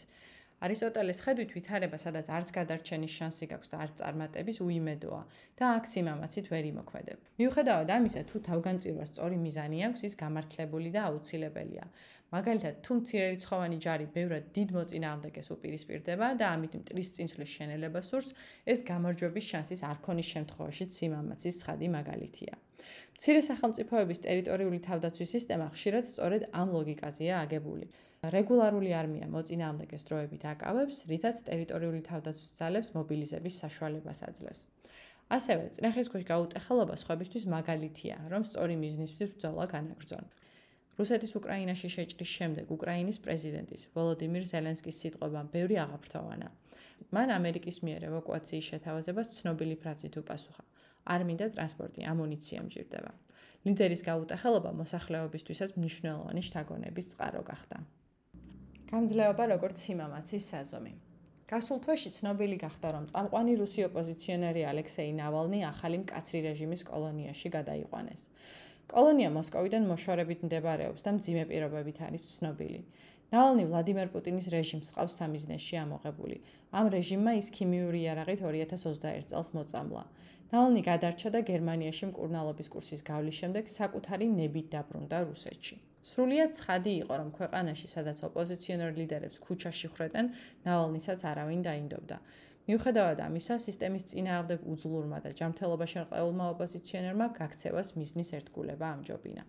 არისტოტელეს 0.58 1.20
ხედვით 1.22 1.52
ვითარება, 1.54 1.98
სადაც 2.02 2.30
არც 2.34 2.50
გადარჩენის 2.56 3.14
შანსი 3.14 3.46
გაქვს 3.52 3.70
და 3.70 3.78
არც 3.84 3.94
წარმატების 4.02 4.58
უიმედოა 4.66 5.22
და 5.54 5.66
აქ 5.78 5.86
სიმამაცით 5.94 6.46
ვერ 6.54 6.66
იმოქმედებ. 6.74 7.18
მიუხედავად 7.38 7.90
ამისა, 7.98 8.22
თუ 8.26 8.38
თავგანწირვა 8.50 9.06
სწორი 9.06 9.38
მიზანი 9.38 9.78
აქვს, 9.88 10.02
ის 10.10 10.14
გამართლებული 10.18 10.90
და 10.98 11.02
აუცილებელია. 11.10 11.86
მაგალითად, 12.28 12.80
თუ 12.84 12.92
მცირერიცხოვანი 13.00 13.78
ჯარი 13.84 14.06
ბევრად 14.12 14.48
დიდ 14.56 14.72
მოწინააღმდეგეს 14.76 15.48
უპირისპირდება 15.56 16.28
და 16.40 16.46
ამით 16.56 16.74
მტრის 16.82 17.12
წინსვლის 17.16 17.52
შენელება 17.56 18.02
სურს, 18.04 18.34
ეს 18.68 18.84
გამარჯვების 18.90 19.46
შანსის 19.52 19.84
არ 19.88 19.98
ქონის 20.04 20.32
შემთხვევაში 20.36 20.86
სიმამაცის 20.98 21.60
ცხადი 21.64 21.88
მაგალითია. 21.98 22.54
მცირე 23.16 23.42
სახელმწიფოების 23.48 24.20
ტერიტორიული 24.28 24.80
თავდაცვის 24.88 25.32
სისტემა 25.36 25.68
ხშირად 25.76 26.06
სწორედ 26.12 26.44
ამ 26.52 26.68
ლოგიკაზეა 26.76 27.36
აგებული. 27.48 27.88
რეგულარული 28.36 28.92
არმია 29.00 29.28
მოწინააღმდეგეს 29.34 30.04
დროებით 30.10 30.44
აკავებს, 30.52 30.98
რითაც 31.12 31.38
ტერიტორიული 31.50 32.02
თავდაცვის 32.10 32.52
ძალებს 32.60 32.90
მობილიზების 32.98 33.60
საშუალებას 33.64 34.20
აძლევს. 34.30 34.62
ასევე, 35.38 35.64
წნეხის 35.76 36.08
ქვეშ 36.12 36.24
გაუტეხელობა 36.32 36.96
სხვებისთვის 37.04 37.46
მაგალითია, 37.56 38.16
რომ 38.32 38.42
სწორი 38.48 38.76
მიზნისთვის 38.84 39.34
ბრძოლა 39.36 39.66
განაგრძონ. 39.76 40.26
რუსეთის 40.98 41.32
უკრაინაში 41.38 41.90
შეჭრის 41.94 42.32
შემდეგ 42.38 42.72
უკრაინის 42.74 43.20
პრეზიდენტის 43.26 43.82
ვოლოდიმირ 43.94 44.44
ზელენსკის 44.52 45.00
სიტყვებამ 45.04 45.48
ბევრი 45.54 45.76
აღაფრთოვანა. 45.84 46.48
მან 47.14 47.30
ამერიკის 47.38 47.78
მიერ 47.86 48.02
ევაკუაციის 48.10 48.70
შეთავაზებას 48.72 49.34
ცნობილი 49.38 49.76
ფრაზით 49.82 50.18
უპასუხა: 50.22 50.64
არ 51.14 51.22
მინდა 51.30 51.48
ტრანსპორტი, 51.54 52.02
ამუნიცია 52.14 52.60
მჭირდება. 52.66 53.12
ლიდერის 53.68 54.02
გაუტეხელობა 54.10 54.72
მოსახლეობისთვისაც 54.82 55.70
მნიშვნელოვანი 55.78 56.42
შთაგონების 56.48 57.06
წყარო 57.14 57.42
გახდა. 57.52 57.78
გამძლეობა 58.92 59.44
როგორც 59.54 59.78
სიმამაცის 59.86 60.44
საზომი. 60.52 60.94
გასულ 61.48 61.80
თვეში 61.84 62.10
ცნობილი 62.18 62.58
გახდა, 62.60 62.88
რომ 62.96 63.06
წამყვანი 63.12 63.54
რუსი 63.62 63.82
ოპოზიციონერი 63.88 64.64
ალექსეი 64.72 65.12
ნავალნი 65.20 65.60
ახალი 65.68 65.98
მკაცრი 66.04 66.40
რეჟიმის 66.48 66.82
კოლონიაში 66.92 67.48
გადაიყვანეს. 67.58 68.22
კოლონია 68.92 69.30
მოსკოვიდან 69.36 69.88
მოშორებით 69.92 70.44
მდებარეობს 70.48 71.04
და 71.06 71.12
მძიმე 71.18 71.44
პირობებით 71.50 71.98
არის 72.08 72.28
ცნობილი. 72.36 72.80
ნავალნი 73.34 73.64
ვლადიმერ 73.68 74.12
პუტინის 74.14 74.48
რეჟიმს 74.54 74.94
ყავს 74.96 75.18
სამიზნეში 75.20 75.76
ამოღებული. 75.84 76.38
ამ 76.80 76.86
რეჟიმმა 76.96 77.34
ის 77.42 77.52
ქიმიური 77.58 78.00
იარაღით 78.06 78.44
2021 78.48 79.28
წელს 79.32 79.50
მოწამლა. 79.58 80.04
ნავალნი 80.54 80.82
გადარჩა 80.88 81.30
და 81.36 81.44
გერმანიაში 81.52 82.06
მკურნალობის 82.14 82.72
კურსის 82.72 83.04
გავლის 83.12 83.40
შემდეგ 83.42 83.64
საკუთარი 83.78 84.28
ნებით 84.40 84.68
დაბრუნდა 84.76 85.18
რუსეთში. 85.28 85.76
სრულიად 86.08 86.52
ცხადი 86.56 86.92
იყო, 87.04 87.14
რომ 87.20 87.30
ქვეყანაში, 87.36 87.88
სადაც 87.92 88.18
ოპოზიციონერ 88.24 88.92
ლიდერებს 89.00 89.42
ქუჩაში 89.44 89.88
ხრედნენ, 89.92 90.28
ნავალნისაც 90.68 91.20
არავინ 91.32 91.62
დაინდობდა. 91.68 92.18
მიუხედავად 92.68 93.20
ამისა, 93.24 93.56
სისტემის 93.64 94.08
წინააღმდეგ 94.12 94.66
უძლურმა 94.74 95.20
და 95.24 95.30
ჯანმრთელობაში 95.40 95.98
რყეულმა 96.04 96.46
ოპოზიციონერმა 96.54 97.28
გაქცევას 97.40 97.94
მიზნის 97.96 98.34
ერთგულება 98.40 98.86
ამჯობინა. 98.96 99.44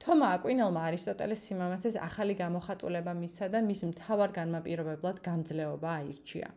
თომა 0.00 0.26
აკვინელმა 0.36 0.80
არისტოტელეს 0.88 1.40
სიმამაცეს 1.48 1.96
ახალი 2.08 2.34
გამოხატულება 2.38 3.12
მისცა 3.22 3.46
და 3.54 3.60
მის 3.66 3.80
მთავარ 3.90 4.30
განმაპირობებლად 4.38 5.16
გამძლეობა 5.26 5.90
აირჩია. 5.98 6.48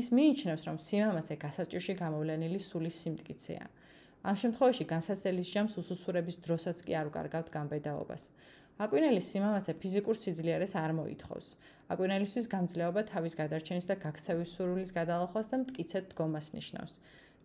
ის 0.00 0.06
მიიჩნევს, 0.16 0.62
რომ 0.68 0.76
სიმამაცე 0.88 1.34
გასაჭირში 1.44 1.94
გამოვლენილი 2.00 2.58
სულის 2.70 2.96
სიმტკიცეა. 3.04 3.64
ამ 4.22 4.36
შემთხვევაში 4.42 4.84
განსაცდელის 4.94 5.48
ჯამს 5.52 5.74
უსუსურების 5.82 6.36
დროსაც 6.46 6.78
კი 6.86 6.92
არ 6.98 7.06
უკარგავთ 7.10 7.48
გამბედაობას. 7.56 8.22
აკვინელის 8.80 9.26
სიმამაცე 9.32 9.72
ფიზიკურ 9.82 10.16
სიძლიერეს 10.16 10.72
არ 10.80 10.92
მოითხოვს. 10.96 11.46
აკვინელისთვის 11.92 12.46
გამძლეობა 12.54 13.02
თავის 13.12 13.34
გადარჩენის 13.36 13.86
და 13.90 13.94
გაქცევის 14.04 14.54
სურვილის 14.56 14.92
გადალახვას 14.96 15.46
და 15.52 15.56
მტკიცედ 15.62 16.04
დგომას 16.12 16.46
ნიშნავს. 16.56 16.92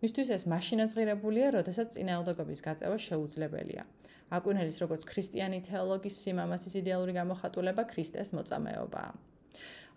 მისთვის 0.02 0.28
ეს 0.36 0.42
მაშინაც 0.48 0.90
ღირებულია, 0.96 1.46
როდესაც 1.58 1.88
წინააღმდეგობის 1.94 2.60
გაწევა 2.64 2.96
შეუძლებელია. 2.96 3.82
აკვინელის 4.28 4.78
როგორც 4.84 5.02
ქრისტიანი 5.10 5.58
თეოლოგის 5.68 6.16
სიმამაცის 6.24 6.74
იდეალური 6.80 7.12
გამოხატულება 7.20 7.82
ქრისტეს 7.92 8.32
მოწამეობაა. 8.36 9.12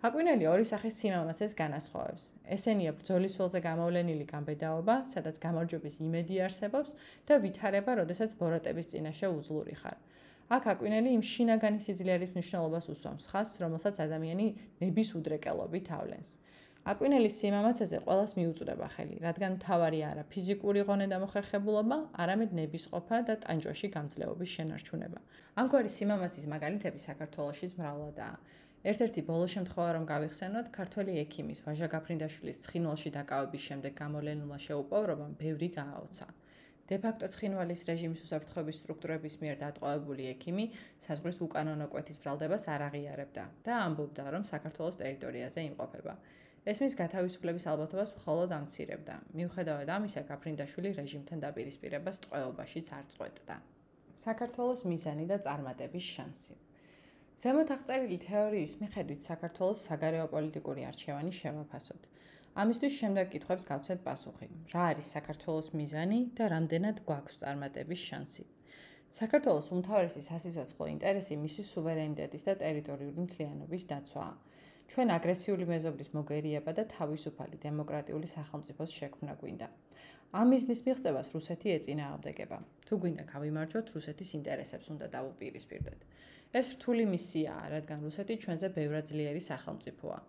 აკვინელი 0.02 0.46
ორი 0.52 0.64
სახის 0.66 0.94
სიმამაცეს 1.00 1.52
განასხვავებს. 1.54 2.24
ესენია 2.56 2.92
ბრძოლის 2.98 3.36
ველზე 3.38 3.60
გამოვლენილი 3.68 4.24
გამბედაობა, 4.34 4.94
სადაც 5.12 5.36
გამარჯვების 5.44 5.94
იმედი 6.02 6.40
არსებობს 6.46 6.90
და 7.28 7.34
ვითარება, 7.44 7.92
როდესაც 8.02 8.34
ბოროტების 8.40 8.90
წინაშე 8.92 9.26
უძლური 9.38 9.74
ხარ. 9.78 9.98
აქ 10.52 10.66
აკვინელი 10.68 11.10
იმ 11.16 11.22
შინაგანი 11.24 11.78
სიძლიერის 11.80 12.32
მნიშვნელობას 12.34 12.86
უსვამს 12.92 13.28
ხას, 13.32 13.50
რომელსაც 13.62 14.00
ადამიანი 14.04 14.46
ნების 14.82 15.12
უდრეკელობით 15.16 15.86
ავლენს. 15.96 16.30
აკვინელის 16.92 17.38
სიმამაცაზე 17.40 17.98
ყოველას 18.04 18.32
მიუწვდება 18.36 18.86
ხელი, 18.94 19.16
რადგან 19.22 19.56
თავარი 19.64 20.00
არა 20.10 20.24
ფიზიკური 20.32 20.82
ღონე 20.88 21.06
და 21.12 21.20
მოხერხებულობა, 21.22 21.98
არამედ 22.24 22.50
ნებისყოფა 22.58 23.20
და 23.28 23.34
ტანჯვაში 23.44 23.88
გამძლეობის 23.96 24.54
შენარჩუნება. 24.56 25.20
ამგვარი 25.62 25.90
სიმამაცის 25.96 26.46
მაგალითები 26.54 26.98
საქართველოსშიც 27.06 27.72
მრავლადაა. 27.80 28.36
ერთ-ერთი 28.90 29.20
ბოლო 29.30 29.46
შემთხვევა 29.54 29.90
რომ 29.96 30.04
გავიხსენოთ, 30.12 30.66
ქართველი 30.78 31.12
ექიმის 31.22 31.64
ვაჟა 31.64 31.86
გაფრინდაშვილის 31.96 32.62
ცხინვალში 32.66 33.10
დაკავების 33.16 33.62
შემდეგ 33.68 33.92
გამოლენულმა 34.02 34.58
შეუპოვრობამ 34.66 35.32
ბევრი 35.38 35.68
გააოცა. 35.78 36.26
დე-ფაქტო 36.92 37.28
ცხინვალის 37.34 37.82
რეჟიმის 37.88 38.22
უსაფრთხოების 38.26 38.78
სტრუქტურების 38.82 39.36
მიერ 39.42 39.56
დატყვევებული 39.62 40.26
ექიმი 40.32 40.64
საზღვრის 41.04 41.38
უკანონო 41.46 41.86
კვეთის 41.92 42.20
ბრალდებას 42.24 42.66
არ 42.68 42.84
აღიარებდა 42.88 43.44
და 43.68 43.78
ამბობდა, 43.88 44.24
რომ 44.36 44.42
საქართველოს 44.52 45.00
ტერიტორიაზე 45.02 45.60
იმყოფება. 45.72 46.14
ეს 46.72 46.78
მის 46.84 46.94
გათავისუფლების 47.02 47.64
ალბათობას 47.72 48.10
მხოლოდ 48.18 48.50
ამცირებდა. 48.60 49.14
მიუხედავად 49.38 49.88
ამისა, 49.96 50.20
გაფრინდაშვილი 50.30 50.90
რეჟიმთან 51.00 51.38
დაპირისპირებას 51.46 52.20
ტყვეობაშიც 52.26 52.92
არ 52.98 53.04
წყვეტდა. 53.14 53.56
საქართველოს 54.26 54.84
მიზანი 54.92 55.24
და 55.32 55.36
წარმატების 55.46 56.06
შანსი 56.16 56.54
ზემოთ 57.42 57.70
აღწერილი 57.74 58.16
თეორიის 58.22 58.72
მიხედვით 58.82 59.24
საქართველოს 59.26 59.84
საგარეო 59.88 60.26
პოლიტიკური 60.34 60.82
არჩევანი 60.88 61.32
შევაფასოთ. 61.38 62.02
ამისთვის 62.60 62.96
შემდეგ 63.00 63.28
კითხვებს 63.32 63.64
გავცეთ 63.68 64.00
პასუხი. 64.06 64.46
რა 64.72 64.82
არის 64.92 65.06
საქართველოს 65.16 65.68
მიზანი 65.72 66.18
და 66.36 66.48
რამდენად 66.52 66.98
გვაქვს 67.08 67.38
წარმატების 67.42 68.00
შანსი? 68.08 68.44
საქართველოს 69.18 69.68
უმთავრესი 69.76 70.20
სასიცოცხლო 70.26 70.88
ინტერესი 70.94 71.36
მისი 71.44 71.62
სუვერენიტეტის 71.68 72.42
და 72.48 72.54
ტერიტორიული 72.64 73.24
მთლიანობის 73.24 73.82
დაცვაა. 73.92 74.34
ჩვენ 74.92 75.08
აგრესიული 75.16 75.64
მეზობლის 75.72 76.10
მოგერიება 76.16 76.72
და 76.76 76.84
თავისუფალი 76.92 77.56
დემოკრატიული 77.64 78.28
სახელმწიფოს 78.36 78.90
შექმნა 79.00 79.32
გვინდა. 79.40 79.68
ამ 80.40 80.46
მიზნის 80.52 80.80
მიღწევას 80.86 81.28
რუსეთი 81.36 81.68
ეწინააღმდეგება. 81.76 82.58
თუ 82.86 82.94
გვინდა 83.00 83.24
გავიმარჯვოთ, 83.32 83.86
რუსეთის 83.96 84.30
ინტერესებს 84.38 84.86
უნდა 84.92 85.06
დავუპირისპირდეთ. 85.16 86.00
ეს 86.60 86.66
რთული 86.76 87.04
მისიაა, 87.14 87.64
რადგან 87.74 87.98
რუსეთი 88.06 88.34
ჩვენზე 88.44 88.68
ბევრად 88.76 89.04
ძლიერი 89.12 89.42
სახელმწიფოა. 89.50 90.20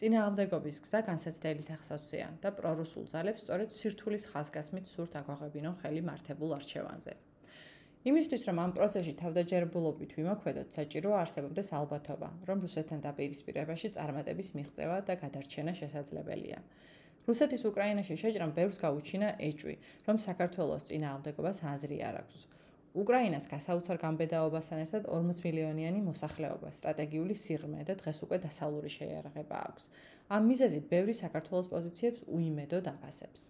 წინააღმდეგობის 0.00 0.78
გზა 0.84 1.00
განსაცდელი 1.08 1.64
ახსავსეა 1.76 2.28
და 2.44 2.50
პრორუსულ 2.58 3.04
ძალებს 3.12 3.42
სწორედ 3.44 3.74
სირთულის 3.76 4.24
ხაზგასმით 4.32 4.88
სურთ 4.92 5.18
აღვაღებინონ 5.20 5.76
ხელი 5.82 6.02
მართებულ 6.08 6.54
არჩევანზე. 6.58 7.12
იმისთვის 8.10 8.42
რომ 8.48 8.58
ამ 8.64 8.72
პროცესში 8.76 9.12
თავდაჯერებულობით 9.22 10.14
ვიმოქმედოთ, 10.18 10.68
საჭიროა 10.76 11.18
არსებობდეს 11.24 11.68
ალბათობა, 11.78 12.30
რომ 12.48 12.64
რუსეთთან 12.64 13.04
დაპირისპირებაში 13.04 13.88
წარმატების 13.96 14.48
მიღწევა 14.58 14.96
და 15.06 15.14
გადარჩენა 15.22 15.72
შესაძლებელია. 15.80 16.58
რუსეთის 17.28 17.62
უკრაინაში 17.70 18.14
შეჭრამ 18.22 18.56
ბევრს 18.58 18.82
გაუჩინა 18.82 19.28
ეჭვი, 19.48 19.76
რომ 20.08 20.16
საქართველოს 20.26 20.88
წინააღმდეგობას 20.88 21.62
აზრი 21.74 21.98
არ 22.08 22.16
აქვს. 22.22 22.38
უკრაინას 22.92 23.46
გასაოცარ 23.48 23.96
გამბედაობასთან 24.02 24.80
ერთად 24.84 25.06
40 25.08 25.40
მილიონიანი 25.46 26.00
მოსახლეობა, 26.04 26.68
სტრატეგიული 26.76 27.34
სიღრმე 27.42 27.86
და 27.88 27.96
დღეს 27.96 28.18
უკვე 28.26 28.38
დასავლური 28.44 28.90
შეიარაღება 28.92 29.56
აქვს. 29.68 29.84
ამ 30.28 30.42
მიზეზით 30.52 30.84
ბევრი 30.92 31.14
საქართველოს 31.16 31.70
პოზიციებს 31.72 32.24
უიმედოდ 32.28 32.84
აფასებს. 32.92 33.40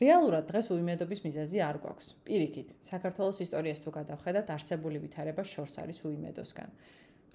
რეალურად 0.00 0.44
დღეს 0.52 0.66
უიმედობის 0.76 1.20
მიზეზი 1.24 1.58
არ 1.60 1.76
გვაქვს. 1.80 2.08
პირიქით, 2.28 2.68
საქართველოს 2.84 3.38
ისტორიას 3.44 3.80
თუ 3.80 3.90
გადავხედათ, 3.96 4.46
არსებული 4.56 4.98
ვითარება 5.04 5.42
შორს 5.44 5.74
არის 5.80 5.98
უიმედოსგან. 6.04 6.70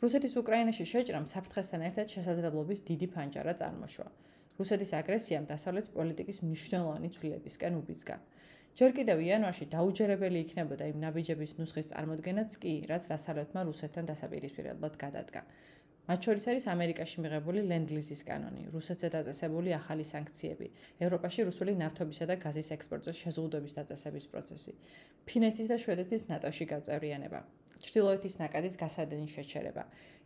რუსეთის 0.02 0.34
უკრაინაში 0.42 0.86
შეჭრამ 0.94 1.26
საფრთხესთან 1.26 1.82
ერთად 1.90 2.08
შესაძლებლობის 2.16 2.80
დიდი 2.90 3.08
ფანჯარა 3.14 3.54
წარმოშვა. 3.62 4.08
რუსეთის 4.60 4.92
აგრესიამ 5.02 5.46
დასავლეთის 5.52 5.94
პოლიტიკის 5.98 6.38
მნიშვნელოვანი 6.46 7.08
ცვლილებისკენ 7.16 7.74
უბიძგა. 7.82 8.16
ჯერ 8.76 8.92
კიდევ 8.92 9.22
იანვარში 9.24 9.66
დაუჯერებელი 9.72 10.40
იქნებოდა 10.44 10.88
იმ 10.92 10.98
ნაბიჯების 11.00 11.52
ნუსხის 11.56 11.90
წარმოქმნაც 11.94 12.56
კი, 12.60 12.74
რაც 12.92 13.04
დასავლეთმა 13.08 13.62
რუსეთთან 13.72 14.10
დასაპირისპირებლად 14.10 14.98
გადადგა. 15.00 15.44
მათ 16.10 16.28
შორის 16.28 16.48
არის 16.52 16.66
ამერიკაში 16.74 17.24
მიღებული 17.24 17.62
ლენდლიზის 17.72 18.22
კანონი, 18.28 18.66
რუსეთზე 18.76 19.10
დაწესებული 19.16 19.72
ახალი 19.80 20.04
სანქციები, 20.12 20.68
ევროპაში 21.08 21.48
რუსული 21.48 21.78
ნავთობისა 21.80 22.28
და 22.30 22.36
გაზის 22.44 22.70
ექსპორტზე 22.76 23.14
შეზღუდვების 23.22 23.78
დაწესების 23.80 24.28
პროცესი, 24.36 24.76
ფინეთის 25.24 25.72
და 25.72 25.78
შვედეთის 25.80 26.28
ნატოში 26.36 26.66
გაწევრიანება, 26.76 27.40
ჩრდილოეთის 27.80 28.38
ნაკადის 28.44 28.76
გასადენის 28.84 29.34
შეჩერება, 29.40 29.84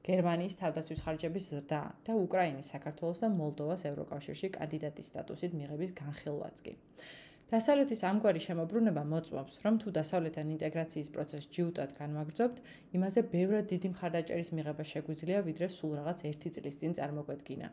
გერმანიის 0.10 0.60
თავდაცვის 0.66 1.02
ხარჯების 1.06 1.50
ზრდა 1.54 1.82
და 2.02 2.14
უკრაინის, 2.26 2.74
საქართველოს 2.74 3.24
და 3.24 3.30
მოლდოვას 3.40 3.82
ევროკავშირში 3.94 4.48
კანდიდატის 4.58 5.10
სტატუსით 5.14 5.54
მიღების 5.54 5.92
განხილვაც 6.02 6.66
კი. 6.66 6.80
დასავლეთის 7.50 8.02
ამგვარი 8.06 8.42
შემოbrunება 8.46 9.04
მოწმობს, 9.10 9.54
რომ 9.66 9.78
თუ 9.82 9.94
დასავლეთთან 9.98 10.52
ინტეგრაციის 10.56 11.08
პროცესი 11.16 11.48
ჯიუტად 11.56 11.96
განვაგრძობთ, 11.98 12.58
იმაზე 12.98 13.22
ბევრად 13.34 13.66
დიდი 13.74 13.90
მხარდაჭერის 13.94 14.50
მიღება 14.54 14.84
შეგვიძლია, 14.92 15.40
ვიდრე 15.50 15.68
სულ 15.74 15.92
რაღაც 16.00 16.20
1 16.30 16.54
წლის 16.56 16.76
წინ 16.82 16.92
წარმოგვედგინა. 17.00 17.70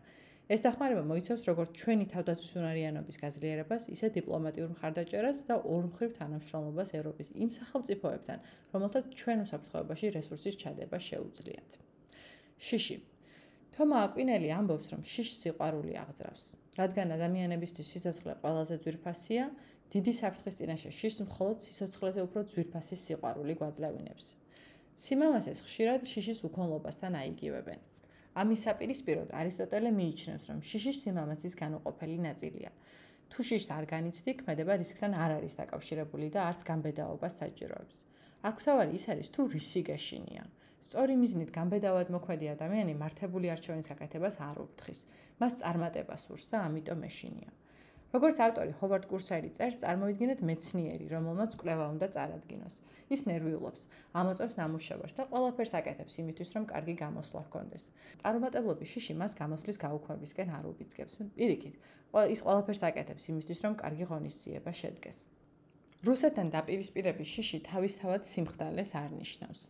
ეს 0.46 0.60
დახმარება 0.64 1.02
მოიცავს 1.10 1.42
როგორც 1.50 1.70
ჩვენი 1.80 2.04
თავდაცვის 2.14 2.52
უნარიანობის 2.56 3.16
გაძლიერებას, 3.20 3.82
ისე 3.94 4.06
დიპლომატიურ 4.16 4.68
მხარდაჭერას 4.76 5.38
და 5.50 5.54
ორმხრივ 5.74 6.10
თანამშრომლობას 6.18 6.94
ევროპის 6.98 7.28
იმ 7.34 7.50
სახელმწიფოებთან, 7.58 8.38
რომელთაც 8.72 9.04
ჩვენ 9.20 9.38
უსაფრთხოებაში 9.44 10.06
რესურსის 10.16 10.54
ჩადება 10.62 10.98
შეუძლიათ. 11.08 11.70
შიში 12.62 12.96
თომა 13.76 13.96
აკვინელი 14.06 14.48
ამბობს, 14.58 14.86
რომ 14.92 15.02
შიშს 15.04 15.36
სიყვარული 15.42 15.92
აღძრავს. 16.00 16.44
რადგან 16.76 17.08
ადამიანებისთვის 17.16 17.90
სიცოცხლე 17.92 18.32
ყველაზე 18.42 18.76
ძვირფასია, 18.84 19.44
დიდი 19.92 20.12
საფრთხის 20.20 20.58
წინაშე 20.60 20.90
შიშს 20.98 21.18
მხოლოდ 21.26 21.58
სიცოცხლეზე 21.66 22.20
უფრო 22.26 22.40
ძვირფასი 22.52 22.96
სიყვარული 23.02 23.54
გვაძლევინებს. 23.60 24.26
სიმამაცეს 24.96 25.58
ხშირად 25.66 26.02
შიშის 26.10 26.40
უქონლობასთან 26.48 27.12
აიგივებენ. 27.22 27.80
ამის 28.40 28.60
საპირისპიროდ 28.66 29.28
არისტოტელე 29.40 29.90
მიიჩნევს, 29.96 30.44
რომ 30.52 30.60
შიში 30.68 30.92
სიმამაცის 31.00 31.54
განუყოფელი 31.62 32.18
ნაწილია. 32.28 32.70
თუ 33.30 33.40
შიშს 33.48 33.70
არ 33.76 33.84
განიცდი, 33.92 34.30
ქმედება 34.40 34.74
რისკთან 34.80 35.12
არ 35.24 35.30
არის 35.38 35.54
დაკავშირებული 35.60 36.26
და 36.34 36.40
არც 36.48 36.60
გამბედაობას 36.68 37.32
საჭიროებს. 37.40 37.98
აქ 38.48 38.56
თავარი 38.66 38.92
ის 38.98 39.04
არის, 39.12 39.28
თუ 39.34 39.42
რისი 39.54 39.80
გეშინია. 39.88 40.44
სწორი 40.86 41.14
მიზნით 41.18 41.50
გამბედავად 41.50 42.10
მოქმედი 42.14 42.46
ადამიანი 42.52 42.92
მართებული 43.02 43.50
არჩევნის 43.50 43.88
გაკეთებას 43.90 44.36
არ 44.48 44.58
უფრთხის. 44.64 45.00
მას 45.42 45.52
წარმატება 45.62 46.14
სურს 46.24 46.44
და 46.52 46.62
ამიტომ 46.66 47.00
ეშინია. 47.08 47.50
როგორც 48.14 48.38
ავტორი 48.46 48.72
ჰოვარდ 48.80 49.04
კურსერი 49.10 49.50
წერს, 49.56 49.80
წარმოვიდგინეთ 49.82 50.40
მეცნიერი, 50.48 51.06
რომელმაც 51.10 51.56
კვლევა 51.60 51.86
უნდა 51.94 52.06
წარადგინოს. 52.14 52.74
ის 53.14 53.20
ნერვიულობს, 53.30 53.82
ამოწევს 54.20 54.54
ნამუშევარს 54.60 55.16
და 55.18 55.22
ყველაფერს 55.32 55.72
აკეთებს 55.80 56.14
იმისთვის, 56.22 56.50
რომ 56.56 56.64
კარგი 56.72 56.94
გამოსვლა 57.02 57.40
ჰქონდეს. 57.46 57.84
წარმატებლობის 58.22 58.88
შიში 58.94 59.14
მას 59.20 59.32
გამოსვლის 59.42 59.78
გაუქმებისკენ 59.84 60.48
არ 60.58 60.64
უბიძგებს. 60.70 61.14
პირიქით, 61.36 61.74
ის 62.34 62.40
ყველაფერს 62.46 62.82
აკეთებს 62.88 63.24
იმისთვის, 63.34 63.58
რომ 63.66 63.74
კარგი 63.82 64.04
ღონისძიება 64.10 64.70
შედგეს. 64.80 65.18
რუსეთთან 66.04 66.50
დაპირისპირების 66.52 67.28
შიში 67.34 67.58
თავისთავად 67.64 68.26
სიმხდალეს 68.28 68.90
არნიშნავს. 69.00 69.62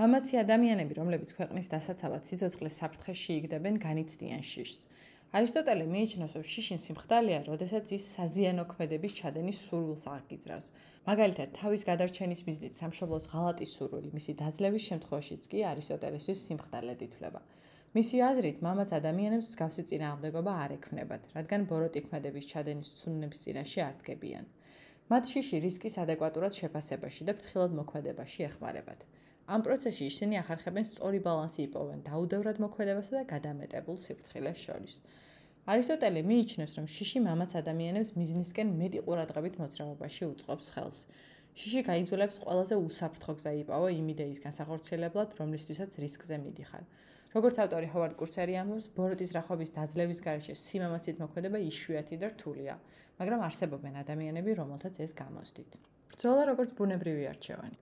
მამაცი 0.00 0.34
ადამიანები, 0.44 0.94
რომლებიც 1.00 1.30
ქვეყნის 1.38 1.66
დასაცავად 1.72 2.22
სიცოცხლის 2.28 2.76
საფრთხეში 2.80 3.32
იგდებენ, 3.40 3.80
განიცდიან 3.80 4.42
შიშს. 4.50 4.80
არისტოტელე 5.30 5.86
მიიჩნევს, 5.94 6.32
რომ 6.36 6.44
შიშინ 6.52 6.78
სიმხდალეა, 6.84 7.40
როდესაც 7.48 7.86
ის 7.96 8.04
საზიანო 8.18 8.64
ქმედების 8.70 9.12
ჩადენის 9.18 9.58
სურვილს 9.66 10.04
აღგიძრავს. 10.14 10.66
მაგალითად, 11.08 11.48
თავის 11.60 11.82
გადარჩენის 11.90 12.40
მიზნით 12.46 12.74
სამშობლოს 12.80 13.28
ღალატის 13.32 13.74
სურვილი, 13.78 14.10
მისი 14.16 14.32
დაძლევის 14.42 14.86
შემთხვევაშიც 14.90 15.42
კი 15.50 15.58
არისტოტელესთვის 15.72 16.44
სიმხდალედ 16.50 17.00
ითვლება. 17.06 17.40
მისი 17.94 18.16
აზრით, 18.30 18.58
მამაც 18.66 18.90
ადამიანებს 19.00 19.46
მსგავსი 19.50 19.82
წინააღმდეგობა 19.90 20.52
არ 20.64 20.70
ექნებათ, 20.78 21.22
რადგან 21.36 21.60
ბოროტი 21.70 22.00
ქმედების 22.10 22.48
ჩადენის 22.50 22.88
ცუნების 22.98 23.42
წინაშე 23.44 23.80
არ 23.86 23.94
დგებიან. 24.02 24.44
მათ 25.10 25.26
შიში 25.26 25.58
რისკის 25.64 25.96
ადეკვატურად 25.98 26.54
შეფასებაში 26.54 27.24
და 27.26 27.32
ფრთხილად 27.38 27.72
მოქმედებაში 27.78 28.44
ეხმარებათ. 28.46 29.00
ამ 29.50 29.64
პროცესში 29.66 30.04
ისინი 30.06 30.38
ახარხებენ 30.40 30.84
სწორი 30.86 31.18
ბალანსი 31.24 31.64
იპოვენ 31.66 32.04
დაუდევრად 32.06 32.60
მოქმედებასა 32.64 33.16
და 33.18 33.22
გადამეტებულ 33.32 33.96
სიფრთხილეს 34.04 34.58
შორის. 34.66 34.94
არისტოტელე 35.66 36.22
მიიჩნევს, 36.30 36.72
რომ 36.78 36.86
შიში 36.94 37.18
მამაც 37.26 37.50
ადამიანებს 37.58 38.14
მიზნისკენ 38.20 38.68
მეტი 38.80 39.00
ყურადღებით 39.06 39.54
მოძრაობაში 39.62 40.24
უწყობს 40.30 40.66
ხელს. 40.78 40.98
შიში 41.58 41.80
გაიძულებს 41.90 42.36
ყველაზე 42.46 42.74
უსაფრთხო 42.86 43.32
გზა 43.38 43.52
იპოვო 43.66 43.88
იმ 43.98 44.06
იდეის 44.14 44.38
განსახორციელებლად, 44.46 45.34
რომლისთვისაც 45.40 45.90
რისკზე 46.06 46.36
მიდიხარ. 46.46 46.84
როგორც 47.34 47.56
ავტორი 47.62 47.86
ჰოვარდ 47.92 48.14
კურსერი 48.18 48.54
ამბობს, 48.58 48.86
ბოროტის 48.96 49.34
რახობის 49.36 49.70
დაძლევის 49.76 50.20
გარეშე 50.24 50.54
სიმამაცით 50.58 51.20
მოქმედება 51.22 51.58
იშვიათი 51.70 52.16
და 52.18 52.30
რთულია, 52.34 52.74
მაგრამ 53.20 53.44
არსებობენ 53.46 53.94
ადამიანები, 54.02 54.50
რომელთაც 54.58 54.98
ეს 55.06 55.14
გამოსდით. 55.14 55.70
ბრძოლა 56.10 56.42
როგორც 56.50 56.70
ბუნებრივი 56.74 57.24
არჩევანი. 57.30 57.78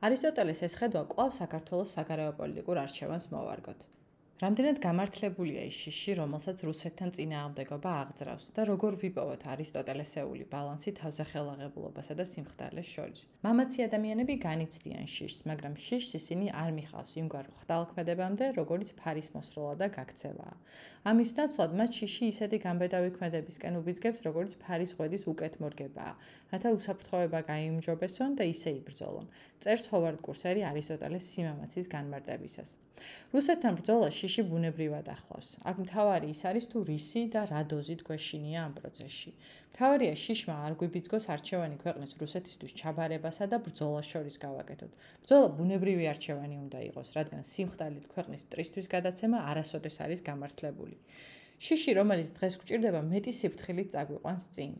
არისტოტელეს 0.00 0.60
ეს 0.64 0.74
ხედვა 0.80 1.02
კვლავ 1.12 1.30
საქართველოს 1.36 1.92
საგარეო 1.96 2.32
პოლიტიკურ 2.40 2.76
არჩევანს 2.86 3.26
მოვარგოთ. 3.34 3.80
რამდენად 4.40 4.78
გამართლებულია 4.80 5.66
ის 5.68 5.78
შიში, 5.84 6.12
რომელსაც 6.16 6.62
რუსეთთან 6.64 7.10
წინააღმდეგობა 7.12 7.90
აღძრავს 8.02 8.46
და 8.56 8.64
როგორ 8.70 8.94
ვიპოვოთ 9.02 9.42
არისტოტელესეული 9.52 10.46
ბალანსი 10.48 10.94
თავზახელაღებულობასა 10.96 12.16
და 12.16 12.24
სიმხდალეს 12.24 12.88
შორის. 12.88 13.20
მამაცი 13.44 13.84
ადამიანები 13.84 14.34
განიცდიან 14.40 15.04
შიშს, 15.14 15.44
მაგრამ 15.44 15.74
შიშს 15.76 16.16
ისინი 16.20 16.46
არ 16.56 16.70
მიხავს 16.72 17.12
იმგვარ 17.20 17.46
ხვდალქმედებამდე, 17.60 18.44
როგორც 18.56 18.88
ფარის 18.96 19.28
მოსროლა 19.36 19.74
და 19.76 19.86
გაქცევაა. 20.00 20.56
ამის 21.04 21.30
ნაცვლად 21.36 21.70
მათ 21.76 21.90
შიში 22.00 22.24
ისეთი 22.32 22.56
გამბედავი 22.64 23.10
ქმედებისკენ 23.20 23.76
უბიძგებს, 23.76 24.24
როგორც 24.24 24.50
ფარის 24.56 24.96
ღვედის 24.96 25.28
უკეთ 25.28 25.60
მორგებაა, 25.60 26.12
რათა 26.48 26.68
უსაფრთხოება 26.80 27.40
გაიმჯობესონ 27.44 28.30
და 28.40 28.44
ისე 28.48 28.70
იბრძოლონ. 28.80 29.26
წერს 29.60 29.84
ჰოვარდ 29.92 30.20
კურსერი 30.24 30.64
არისტოტელეს 30.64 31.24
სიმამაცის 31.28 31.86
განმარტებისას. 31.92 32.68
რუსეთთან 33.32 33.72
ბრძოლა 33.80 34.08
შიში 34.12 34.29
ბუნებრივად 34.50 35.06
ახლავს. 35.14 35.48
აქ 35.70 35.76
მთავარი 35.84 36.26
ის 36.34 36.40
არის 36.50 36.64
თუ 36.70 36.78
რისი 36.90 37.22
და 37.34 37.40
რა 37.50 37.60
დოზით 37.72 38.00
გვეშინია 38.06 38.58
ამ 38.66 38.72
პროცესში. 38.78 39.30
მთავარია 39.72 40.14
შიშმა 40.24 40.54
არ 40.66 40.72
გვიბიძგოს 40.80 41.24
არჩევანი 41.34 41.76
ქვეყნის 41.84 42.12
რუსეთისთვის 42.22 42.76
ჩაბარებასა 42.80 43.44
და 43.52 43.56
ბრძოლას 43.66 44.06
შორის 44.12 44.36
გავაკეთოთ. 44.46 44.92
ბრძოლა 45.22 45.48
ბუნებრივი 45.58 46.04
არჩევანი 46.12 46.56
უნდა 46.64 46.78
იყოს, 46.90 47.08
რადგან 47.18 47.42
სიმხდალით 47.52 48.06
ქვეყნის 48.14 48.42
მტრისთვის 48.46 48.86
გადაცემა 48.94 49.38
არასოდეს 49.50 49.96
არის 50.04 50.20
გამართლებული. 50.30 50.96
შიში, 51.60 51.90
რომელიც 52.00 52.28
დღეს 52.38 52.54
გვჭირდება, 52.60 53.00
მეტი 53.12 53.32
სიფრთხილით 53.40 53.88
წაგვიყვანს 53.94 54.44
წინ. 54.54 54.72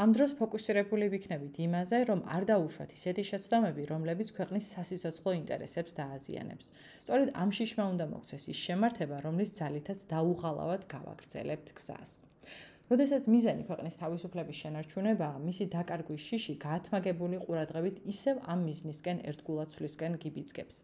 ამ 0.00 0.12
დროს 0.16 0.32
ფოკუსირებული 0.40 1.06
ვიქნებით 1.12 1.58
იმაზე, 1.68 1.98
რომ 2.08 2.20
არ 2.24 2.46
დაუშვათ 2.48 2.94
ისეთი 2.96 3.24
შეცდომები, 3.28 3.82
რომლებიც 3.92 4.28
ქვეყნის 4.38 4.68
სასიცოცხლო 4.72 5.32
ინტერესებს 5.36 5.92
დააზიანებს. 6.00 6.66
სწორედ 7.04 7.28
ამ 7.36 7.50
შიშმა 7.52 7.84
უნდა 7.92 8.06
მოქცეს 8.14 8.44
ის 8.52 8.58
შემართება, 8.66 9.16
რომლის 9.26 9.52
ძალითაც 9.60 9.98
დაუღალავად 10.08 10.88
გავაგრძელებთ 10.88 11.68
გზას. 11.76 12.12
როდესაც 12.92 13.24
მიზანი 13.32 13.62
ქვეყნის 13.64 13.94
თავისუფლების 13.96 14.56
შენარჩუნებაა, 14.62 15.36
მისი 15.40 15.64
დაკარგვის 15.72 16.24
შიში 16.28 16.54
გაათმაგებული 16.60 17.38
ყურადღებით 17.44 18.00
ისევ 18.12 18.40
ამ 18.52 18.64
მიზნისკენ 18.68 19.22
ერთგულაცვლისკენ 19.32 20.18
გიბიძგებს. 20.24 20.76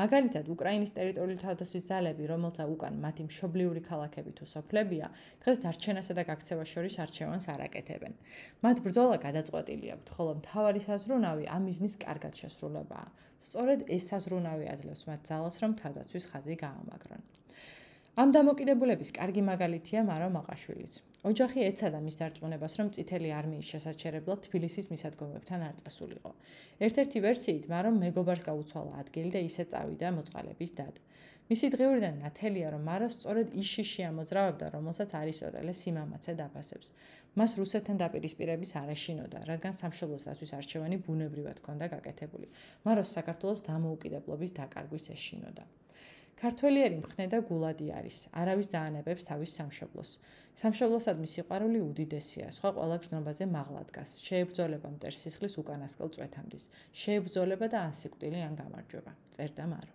მაგალითად, 0.00 0.50
უკრაინის 0.52 0.92
ტერიტორიული 0.98 1.38
თავდაცვის 1.40 1.86
ძალები, 1.90 2.28
რომელთა 2.32 2.64
უკან 2.74 3.00
მათი 3.04 3.22
მშობლიური 3.30 3.80
ქალაქები 3.88 4.36
თუ 4.36 4.44
სოფლებია, 4.52 5.06
დღეს 5.40 5.58
დარჩენასა 5.64 6.12
და 6.18 6.22
გაქცევას 6.30 6.68
შორის 6.74 6.94
არჩევანს 7.06 7.48
არაკეთებენ. 7.56 8.12
მათ 8.60 8.76
ბრძოლა 8.84 9.16
გადაწყვეტილი 9.26 9.86
აქვთ, 9.96 10.08
ხოლო 10.12 10.32
მთავარი 10.44 10.80
საზრუნავი 10.88 11.44
ამ 11.56 11.62
მიზნის 11.70 11.94
კარგად 12.04 12.34
შესრულებაა. 12.36 13.08
სწორედ 13.40 13.88
ეს 13.96 14.02
საზრუნავი 14.12 14.66
აძლევს 14.76 15.02
მათ 15.08 15.20
ძალას, 15.30 15.56
რომ 15.64 15.72
თავდაცვის 15.80 16.28
ხაზი 16.30 16.54
გაამაგრონ. 16.66 17.22
ამ 18.16 18.30
დამოკიდებულების 18.32 19.10
კარგი 19.12 19.42
მაგალითია 19.44 20.02
მარო 20.08 20.28
მაყაშვილიც. 20.32 20.94
ოჯახი 21.30 21.60
ეცადა 21.68 21.98
მის 22.00 22.16
დარწმუნებას, 22.20 22.76
რომ 22.80 22.88
წითელი 22.96 23.28
არმიის 23.38 23.66
შესაჩერებლად 23.72 24.40
თბილისის 24.46 24.88
მისადგომებთან 24.92 25.60
არ 25.66 25.74
წასულიყო. 25.82 26.32
ერთ-ერთი 26.86 27.18
ვერსიით 27.26 27.68
მარო 27.72 27.90
მეგობარს 28.00 28.46
გაუცვალა 28.48 28.92
ადგილი 29.02 29.30
და 29.36 29.40
ისე 29.48 29.64
წავიდა 29.68 30.08
მოწყალების 30.16 30.72
დად. 30.80 30.94
მისი 31.52 31.66
დღეურიდან 31.76 32.14
ნათელია, 32.24 32.68
რომ 32.72 32.82
მარო 32.90 33.08
სწორედ 33.16 33.48
ის 33.60 33.68
შიში 33.76 34.02
ამოძრავებდა, 34.10 34.66
რომელსაც 34.76 35.10
არისტოტელე 35.20 35.72
სიმამაცე 35.82 36.32
დაფასებს. 36.40 36.88
მას 37.36 37.50
რუსეთთან 37.60 37.96
დაპირისპირების 38.00 38.70
არაშინოდა, 38.80 39.38
რადგან 39.50 39.74
სამშობლოს 39.76 40.24
დაცვის 40.24 40.52
არჩევანი 40.58 40.96
ბუნებრივად 41.04 41.56
ჰქონდა 41.60 41.86
გაკეთებული. 41.94 42.48
მაროს 42.86 43.12
საქართველოს 43.16 43.60
დამოუკიდებლობის 43.68 44.56
დაკარგვის 44.56 45.04
ეშინოდა. 45.12 45.64
ქართველიერი 46.36 46.96
მხნე 47.00 47.26
და 47.32 47.38
გულადი 47.48 47.86
არის. 47.96 48.18
არავის 48.36 48.68
დაანებებს 48.68 49.24
თავის 49.24 49.50
სამშობლოს. 49.56 50.10
სამშობლოსადმი 50.60 51.28
სიყვარული 51.32 51.80
უდიდესია. 51.80 52.52
სხვა 52.52 52.70
ყველა 52.76 52.96
გრძნობაზე 53.00 53.44
მაღლა 53.56 53.82
დგას. 53.88 54.10
შეებრძოლება 54.26 54.88
მტერს 54.96 55.22
სისხლის 55.24 55.54
უკანასკელ 55.62 56.08
წვეთამდის. 56.16 56.64
შეებრძოლება 56.92 57.66
და 57.72 57.78
ანსიკვდილი 57.88 58.40
ან 58.48 58.54
გამარჯვება. 58.60 59.12
წერდა 59.32 59.64
მარო. 59.72 59.92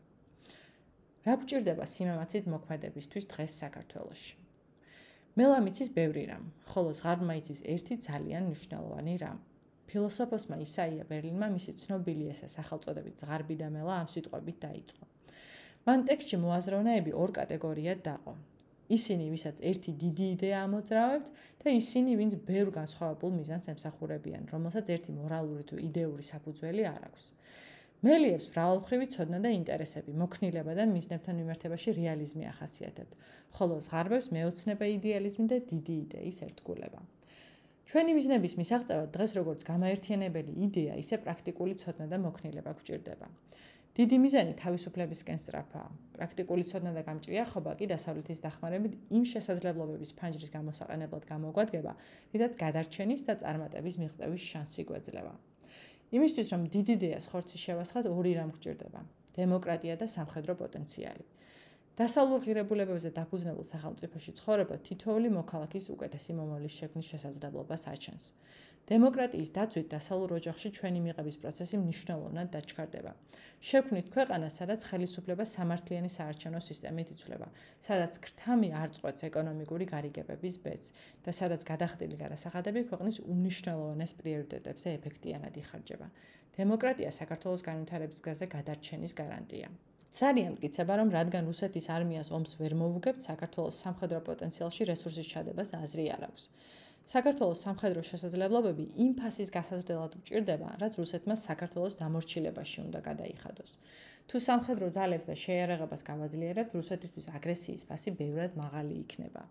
რა 1.26 1.34
გჭირდება 1.38 1.86
სიმამაცით 1.86 2.46
მოქმედებისთვის 2.50 3.26
დღეს 3.30 3.52
საქართველოში? 3.62 4.34
მელამიცის 5.38 5.90
ბევრი 5.96 6.24
რამ, 6.28 6.50
ხოლო 6.74 6.92
ზღარმა 6.98 7.38
იცის 7.38 7.62
ერთი 7.74 7.96
ძალიან 8.10 8.50
მნიშვნელოვანი 8.50 9.14
რამ. 9.22 9.40
ფილოსოფოსმა 9.88 10.58
ისაია 10.66 11.06
ბერლინმა 11.06 11.48
მისი 11.54 11.78
ცნობილი 11.86 12.34
ესე 12.34 12.50
სახელწოდებით 12.58 13.22
ზღარბი 13.22 13.56
და 13.62 13.68
მელა 13.70 13.94
ამ 14.02 14.08
სიტყვებით 14.10 14.58
დაიწყო. 14.66 15.11
მან 15.88 16.04
ტექსტში 16.06 16.38
მოაზროვნეები 16.38 17.12
ორ 17.18 17.32
კატეგორიად 17.38 18.02
დაყო. 18.06 18.34
ისინი, 18.92 19.26
ვისაც 19.34 19.62
ერთი 19.64 19.92
დიდი 20.04 20.26
იდეა 20.36 20.58
ამოძრავებთ 20.68 21.28
და 21.64 21.74
ისინი, 21.74 22.12
ვინც 22.20 22.34
ბევრ 22.50 22.70
განსხვავებულ 22.76 23.32
მიზანს 23.40 23.70
ემსახურებიან, 23.74 24.44
რომელსაც 24.52 24.92
ერთი 24.96 25.12
მორალური 25.16 25.64
თუ 25.70 25.76
იდეური 25.88 26.24
საფუძველი 26.28 26.84
არ 26.92 27.02
აქვს. 27.08 27.24
მელიებს 28.02 28.46
მრავალმხრივი 28.52 29.08
ცოდნა 29.14 29.40
და 29.46 29.50
ინტერესები, 29.56 30.12
მოქნილება 30.22 30.74
და 30.78 30.86
მიზნებთან 30.92 31.36
მიმართებაში 31.42 31.90
რეალიზმი 32.02 32.46
ახასიათებთ, 32.52 33.12
ხოლო 33.58 33.76
ზღარბებს 33.86 34.28
მეოცნება, 34.36 34.86
იდეალიზმი 34.98 35.46
და 35.54 35.58
დიდი 35.72 35.96
იდეის 36.06 36.38
ერთგულება. 36.50 37.02
ჩვენი 37.92 38.12
მიზნების 38.18 38.54
მისაღწევად 38.58 39.10
დღეს 39.16 39.32
როგორც 39.38 39.60
გამაერთიანებელი 39.72 40.52
იდეა, 40.66 40.94
ისე 41.04 41.16
პრაქტიკული 41.26 41.74
ცოდნა 41.82 42.06
და 42.12 42.18
მოქნილება 42.26 42.72
გვჭირდება. 42.78 43.28
დიდი 43.92 44.18
მიზანი 44.24 44.54
თავისუფლებისკენ 44.56 45.38
სწრაფაა. 45.42 45.90
პრაქტიკული 46.16 46.64
ცოდნა 46.64 46.92
და 46.96 47.02
გამჭრიახობა 47.04 47.72
კი 47.76 47.86
დასავლეთის 47.92 48.40
დახმარებით 48.46 48.94
იმ 49.18 49.24
შესაძლებლობების 49.32 50.12
ფანჯრის 50.16 50.52
გამოსაყენებლად 50.56 51.24
გამოგვადგება, 51.28 51.94
რითაც 52.32 52.54
გადარჩენის 52.64 53.22
და 53.28 53.34
წარმატების 53.44 53.96
მიღწევის 54.00 54.44
შანსი 54.52 54.82
გვეძლევა. 54.88 55.34
იმისთვის, 56.16 56.48
რომ 56.56 56.62
დიდი 56.72 56.94
იდეას 57.00 57.26
ხორცი 57.32 57.58
შევასხათ, 57.66 58.06
ორი 58.16 58.32
რამ 58.40 58.52
გვჭირდება: 58.56 59.02
დემოკრატია 59.36 59.96
და 60.00 60.08
სამხედრო 60.08 60.54
პოტენციალი. 60.62 61.26
დასავლურ 62.00 62.40
ღირებულებებზე 62.48 63.10
დაფუძნებულ 63.12 63.66
სახელმწიფოში 63.68 64.32
ცხოვრება 64.40 64.76
თითოეული 64.88 65.30
მოქალაქის 65.36 65.86
უკეთესი 65.92 66.32
მომავლის 66.40 66.74
შექმნის 66.80 67.08
შესაძლებლობას 67.12 67.84
აჩენს. 67.92 68.24
დემოკრატიის 68.90 69.50
დაცვით 69.56 69.88
დასავლურ 69.94 70.32
ოჯახში 70.38 70.70
ჩვენი 70.78 71.00
მიღების 71.06 71.36
პროცესი 71.42 71.78
მნიშვნელოვნად 71.82 72.48
დაჩქარდება. 72.56 73.12
შექმნით 73.62 74.08
ქვეყანა, 74.16 74.48
სადაც 74.50 74.82
ხელისუფლება 74.90 75.46
სამართლიანი 75.46 76.10
საარჩევნო 76.10 76.62
სისტემით 76.66 77.14
იცვლება, 77.14 77.48
სადაც 77.88 78.18
ქრთამი 78.26 78.70
არ 78.82 78.90
წყვეტს 78.98 79.22
ეკონომიკური 79.30 79.86
გარიგებების 79.94 80.56
ბედს 80.66 80.88
და 81.26 81.32
სადაც 81.40 81.62
გადახდილი 81.72 82.16
გარასახადები 82.24 82.82
ქვეყნის 82.90 83.22
უმნიშვნელოვანეს 83.22 84.12
პრიორიტეტებზე 84.18 84.88
ეფექტიანად 84.98 85.54
იხარჯება. 85.62 86.08
დემოკრატია 86.58 87.10
საქართველოს 87.22 87.62
განვითარების 87.70 88.20
გზაზე 88.26 88.46
გადარჩენის 88.58 89.14
გარანტია. 89.22 89.70
ცარია 90.12 90.50
მტკიცება, 90.52 90.94
რომ 91.00 91.10
რადგან 91.16 91.44
რუსეთის 91.48 91.86
არმიას 91.96 92.30
ომს 92.36 92.52
ვერ 92.60 92.74
მოუგებთ, 92.82 93.22
საქართველოს 93.30 93.80
სამხედრო 93.84 94.20
პოტენციალში 94.28 94.84
რესურსის 94.92 95.28
ჩადებას 95.32 95.70
აზრი 95.78 96.06
არ 96.16 96.24
აქვს. 96.28 96.44
საქართველოს 97.10 97.62
სამხედრო 97.66 98.02
შესაძლებლობები 98.06 98.86
იმ 99.02 99.12
ფასის 99.18 99.50
გასაზრდელად 99.56 100.18
უჭირდება, 100.22 100.70
რაც 100.82 100.94
რუსეთმა 101.02 101.36
საქართველოს 101.36 101.98
დამორჩილებაში 102.02 102.78
უნდა 102.86 103.00
გადაიხადოს. 103.10 103.72
თუ 104.30 104.38
სამხედრო 104.48 104.88
ძალებს 104.96 105.26
და 105.26 105.36
შეერაღებას 105.36 106.02
გავაძლიერებთ, 106.08 106.72
რუსეთისთვის 106.78 107.28
აგრესიის 107.38 107.84
ფასი 107.90 108.10
ბევრად 108.22 108.54
მაღალი 108.56 108.94
იქნება. 109.04 109.42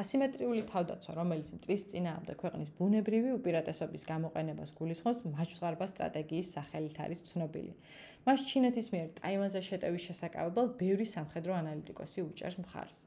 ასიმეტრიული 0.00 0.62
თავდაცვა, 0.72 1.12
რომელიც 1.20 1.48
მტრის 1.56 1.82
წინააღმდეგ 1.92 2.36
ქვეყნის 2.42 2.70
ბუნებრივი 2.78 3.30
უპირატესობის 3.36 4.02
გამოყენებას 4.08 4.70
გულისხმობს, 4.78 5.20
მაჩვზღარბა 5.34 5.86
სტრატეგიის 5.92 6.52
სახელით 6.56 6.96
არის 7.04 7.20
ცნობილი. 7.28 7.72
მას 8.26 8.40
ჩინეთის 8.48 8.88
მიერ 8.94 9.08
ტაივანზე 9.20 9.60
შეტევის 9.68 10.02
შესაკავებლად 10.08 10.68
ბევრი 10.80 11.06
სამხედრო 11.12 11.52
ანალიტიკოსი 11.60 12.20
უჭერს 12.22 12.58
მხარს. 12.64 12.98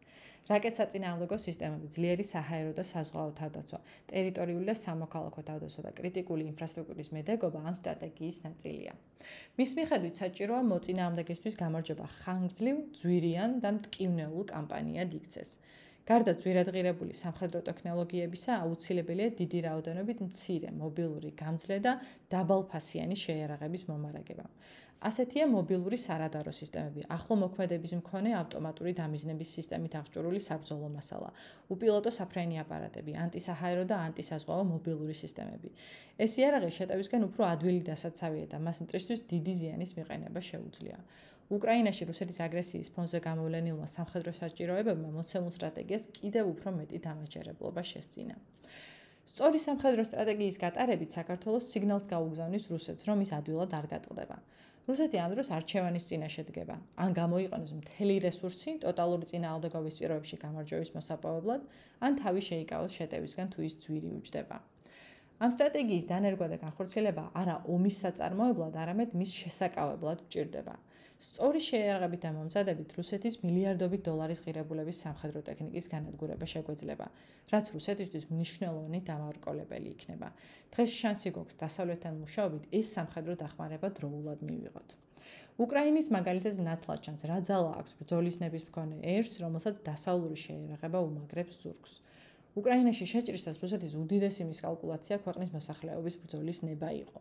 რაკეტსაწინააღმდეგო 0.45 1.37
სისტემები, 1.41 1.87
ძლიერი 1.89 2.25
საჰაერო 2.29 2.73
და 2.77 2.83
საზღვაო 2.85 3.31
თავდაცვა, 3.39 3.79
ტერიტორიული 4.11 4.65
და 4.69 4.75
სამოქალაქო 4.77 5.41
თავდაცვა 5.49 5.81
და 5.87 5.91
კრიტიკული 5.99 6.43
ინფრასტრუქტურის 6.53 7.09
მედეგობა 7.17 7.59
ამ 7.65 7.75
სტრატეგიის 7.81 8.37
ნაწილია. 8.45 8.93
მის 9.57 9.71
მიხედვით 9.79 10.15
საჭიროა 10.21 10.61
მოწინააღმდეგისთვის 10.69 11.55
გამარჯობა 11.63 12.05
ხანგრძლივ, 12.19 12.77
ძვირიან 12.99 13.51
და 13.65 13.69
მტკივნეულ 13.79 14.43
კამპანიად 14.53 15.09
იქცეს. 15.17 15.49
გარდა 16.05 16.33
ძვირადღირებული 16.37 17.13
სამხედრო 17.17 17.59
ტექნოლოგიებისა, 17.65 18.57
აუცილებელია 18.61 19.29
დიდი 19.41 19.59
რაოდენობით 19.65 20.19
მცირე 20.27 20.69
მობილური 20.77 21.31
გამძლე 21.33 21.77
და 21.81 21.93
დაბალფასიანი 22.29 23.17
შეიარაღების 23.25 23.87
მომარაგება. 23.89 24.45
ასეთია 25.05 25.45
მობილური 25.49 25.97
სარადარო 26.01 26.51
სისტემები, 26.55 27.03
ახლო 27.13 27.35
მოქმედების 27.41 27.93
მქონე 27.99 28.31
ავტომატური 28.41 28.93
დამიზნების 28.97 29.49
სისტემით 29.57 29.97
აღჭურვილი 29.99 30.41
საბრძოლო 30.45 30.89
მასალა, 30.95 31.29
უპილოტო 31.73 32.11
საფრენი 32.17 32.61
აპარატები, 32.63 33.13
ანტისაჰაერო 33.25 33.83
და 33.91 33.99
ანტისაზღვაო 34.07 34.63
მობილური 34.71 35.15
სისტემები. 35.21 35.69
ეს 36.25 36.31
იარაღი 36.41 36.71
შეტევისგან 36.79 37.21
უფრო 37.29 37.43
ადვილი 37.53 37.81
დასაცავია 37.91 38.45
და 38.53 38.57
მას 38.65 38.77
მტრისთვის 38.85 39.19
დიდი 39.29 39.53
ზიანის 39.61 39.91
მიყენება 39.99 40.39
შეუძლია. 40.41 40.97
უკრაინაში 41.53 42.05
რუსეთის 42.09 42.39
აგრესიის 42.41 42.87
ფონზე 42.95 43.19
გამოვლენილმა 43.21 43.85
სამხედრო 43.85 44.31
საჭიროებებმა 44.33 45.09
მოცემულ 45.13 45.51
სტრატეგიას 45.53 46.07
კიდევ 46.17 46.45
უფრო 46.53 46.71
მეტი 46.79 46.97
დამაჯერებლობა 47.05 47.81
შესწინა. 47.85 48.35
სწორი 49.29 49.59
სამხედრო 49.61 50.03
სტრატეგიის 50.09 50.57
გატარებით 50.63 51.11
საქართველოს 51.17 51.69
სიგნალს 51.69 52.09
გაუგზავნის 52.09 52.65
რუსეთს, 52.73 53.05
რომ 53.09 53.21
ის 53.25 53.31
ადვილად 53.37 53.71
არ 53.77 53.85
გატყდება. 53.93 54.37
რუსეთი 54.89 55.17
ამ 55.21 55.31
დროს 55.33 55.47
არჩევანის 55.57 56.07
წინაშე 56.09 56.43
დგება. 56.49 56.75
ან 57.03 57.09
გამოიყენოს 57.19 57.73
მთელი 57.81 58.15
რესურსი 58.25 58.71
ტოტალური 58.85 59.25
წინააღმდეგობის 59.29 59.95
პირობებში 60.01 60.35
გამარჯვების 60.45 60.91
მოსაპოვებლად, 60.97 61.61
ან 62.05 62.11
თავი 62.21 62.41
შეიკავოს 62.49 62.91
შეტევისგან 62.97 63.47
თუ 63.53 63.59
ის 63.69 63.73
ძვირი 63.85 64.09
უჯდება. 64.17 64.57
ამ 65.41 65.49
სტრატეგიის 65.55 66.05
დანერგვა 66.09 66.47
და 66.53 66.57
განხორციელება 66.65 67.23
არა 67.41 67.55
ომის 67.65 67.95
საწარმოებლად, 68.01 68.73
არამედ 68.81 69.09
მის 69.19 69.31
შესაკავებლად 69.41 70.21
გჭირდება. 70.29 70.75
სწორი 71.21 71.61
შეერაღებით 71.63 72.21
და 72.25 72.31
მომზადებით 72.35 72.89
რუსეთის 72.97 73.37
მილიარდობით 73.43 74.01
დოლარის 74.07 74.41
ღირებულების 74.45 74.99
სამხედრო 75.05 75.41
ტექნიკის 75.47 75.87
განადგურება 75.93 76.45
შეგვეძლება, 76.53 77.07
რაც 77.51 77.65
რუსეთისთვის 77.75 78.25
მნიშვნელოვანი 78.35 78.99
დამარკოლებელი 79.09 79.89
იქნება. 79.95 80.29
დღეს 80.75 80.91
შანსი 80.99 81.29
გვაქვს 81.35 81.59
დასავლეთთან 81.63 82.13
მუშაობით 82.19 82.63
ეს 82.79 82.87
სამხედრო 82.99 83.33
დახმარება 83.39 83.87
დროულად 83.95 84.39
მივიღოთ. 84.43 84.89
უკრაინის 85.55 86.11
მაგალითად 86.11 86.59
ნათლად 86.67 86.99
ჩანს, 87.05 87.21
რა 87.31 87.39
ძალა 87.47 87.71
აქვს 87.79 87.95
ბრძოლის 87.99 88.37
ნების 88.43 88.63
მქონე 88.69 88.97
ერს, 89.15 89.39
რომელსაც 89.39 89.79
დასავლური 89.87 90.35
შეერაღება 90.35 90.99
უმაგრებს 90.99 91.55
ზურგს. 91.63 91.93
უკრაინაში 92.59 93.05
შეჭრისას 93.11 93.59
რუსეთის 93.63 93.95
უდიდესი 93.99 94.43
მის 94.47 94.59
კალკულაცია 94.63 95.15
ქვეყნის 95.23 95.51
მოსახლეობის 95.55 96.15
ბრძოლის 96.23 96.59
ნება 96.63 96.89
იყო. 97.03 97.19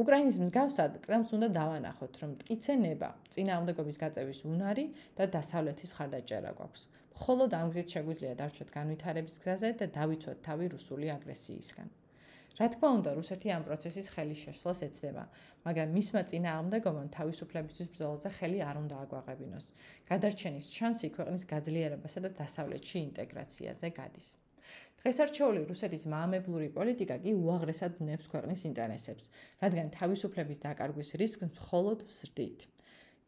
უკრაინის 0.00 0.38
მსგავსად 0.40 0.94
კრემლს 1.04 1.32
უნდა 1.36 1.48
დავანახოთ, 1.52 2.14
რომ 2.22 2.30
მტკიცენება, 2.34 3.08
წინააღმდეგობის 3.34 3.98
გაწევის 4.00 4.40
უნარი 4.48 4.84
და 5.18 5.24
დასავლეთის 5.36 5.90
მხარდაჭერა 5.92 6.52
გვაქვს. 6.56 6.82
მხოლოდ 7.20 7.56
ამ 7.60 7.68
გზით 7.72 7.88
შეგვიძლია 7.94 8.34
დარჩოთ 8.40 8.70
განვითარების 8.76 9.36
გზაზე 9.44 9.70
და 9.80 9.86
დავიცვათ 9.98 10.38
თავი 10.46 10.66
რუსული 10.74 11.06
აგრესიისგან. 11.16 11.88
რა 12.60 12.66
თქმა 12.72 12.88
უნდა, 12.96 13.10
რუსეთი 13.20 13.48
ამ 13.56 13.62
პროცესის 13.68 14.08
ხელის 14.14 14.40
შეშლას 14.44 14.80
ეცდება, 14.88 15.24
მაგრამ 15.64 15.88
მისმა 15.96 16.22
წინააღმდეგობამ 16.30 17.08
თავისუფლებისთვის 17.16 17.88
ბრძოლაზე 17.92 18.28
ხელი 18.36 18.60
არ 18.68 18.76
უნდა 18.84 18.96
აგვაყებინოს. 19.04 19.66
გადარჩენის 20.10 20.66
შანსი 20.76 21.08
ქვეყნის 21.16 21.44
გაძლიერებასა 21.52 22.20
და 22.24 22.30
დასავლეთში 22.40 22.96
ინტეგრაციაზე 23.08 23.88
გადის. 24.00 24.28
დღესარჩეული 25.00 25.60
რუსეთის 25.70 26.02
მაამებლური 26.12 26.68
პოლიტიკა 26.76 27.16
კი 27.24 27.32
უაღრესად 27.42 28.02
ნებს 28.04 28.26
ქვეყნის 28.32 28.64
ინტერესებს, 28.68 29.30
რადგან 29.62 29.88
თავისუფლების 29.96 30.60
დაკარგვის 30.66 31.14
რისკს 31.20 31.48
მხოლოდ 31.56 32.04
ვსრდით. 32.10 32.68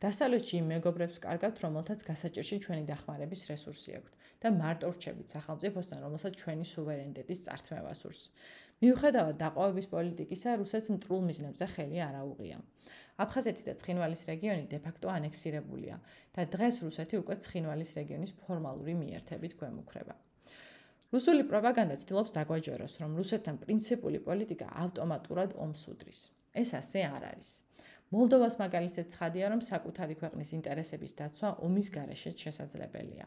დასავლეთში 0.02 0.56
იმ 0.58 0.66
მეგობრებს 0.72 1.18
კარგავთ, 1.22 1.60
რომელთაც 1.62 2.00
გასაჭირში 2.08 2.56
ჩვენი 2.64 2.84
დახმარების 2.90 3.42
რესურსი 3.50 3.92
აქვთ 3.98 4.12
და 4.42 4.50
მარტო 4.50 4.88
რჩებით 4.94 5.34
სახელმწიფოსთან, 5.34 5.98
რომელსაც 6.02 6.32
ჩვენი 6.42 6.64
სუვერენიტეტის 6.72 7.42
წართმევა 7.46 7.92
სურს. 8.00 8.22
მიუხედავად 8.82 9.36
დაყოვების 9.42 9.86
პოლიტიკისა, 9.94 10.50
რუსეთს 10.58 10.92
მტრულ 10.96 11.22
მიზნებზე 11.28 11.66
ხელი 11.74 11.98
არ 12.08 12.14
აუღია. 12.22 12.58
აფხაზეთი 13.22 13.62
და 13.68 13.74
ცხინვალის 13.78 14.22
რეგიონი 14.32 14.64
დე-ფაქტო 14.74 15.08
ანექსირებულია 15.18 15.96
და 16.34 16.42
დღეს 16.56 16.76
რუსეთი 16.82 17.14
უკვე 17.22 17.34
ცხინვალის 17.46 17.90
რეგიონის 18.02 18.36
ფორმალური 18.42 18.98
მიერთებით 18.98 19.52
გვემუქრება. 19.62 20.18
რუსული 21.12 21.44
პროპაგანდა 21.44 21.96
ცდილობს 22.00 22.32
დაგვაჯეროს, 22.32 22.94
რომ 23.02 23.16
რუსეთთან 23.20 23.56
პრინციპული 23.64 24.18
პოლიტიკა 24.28 24.66
ავტომატურად 24.84 25.50
ომს 25.64 25.82
უდრის. 25.92 26.20
ეს 26.62 26.70
ასე 26.80 27.00
არ 27.16 27.22
არის. 27.32 27.50
მოლდოვას 28.12 28.54
მაგალითად 28.60 29.06
ცხადია, 29.12 29.46
რომ 29.52 29.60
საკუთარი 29.60 30.14
ქვეყნის 30.20 30.48
ინტერესების 30.58 31.12
დაცვა 31.20 31.48
ომის 31.66 31.88
გარეშე 31.96 32.30
შესაძლებელია. 32.42 33.26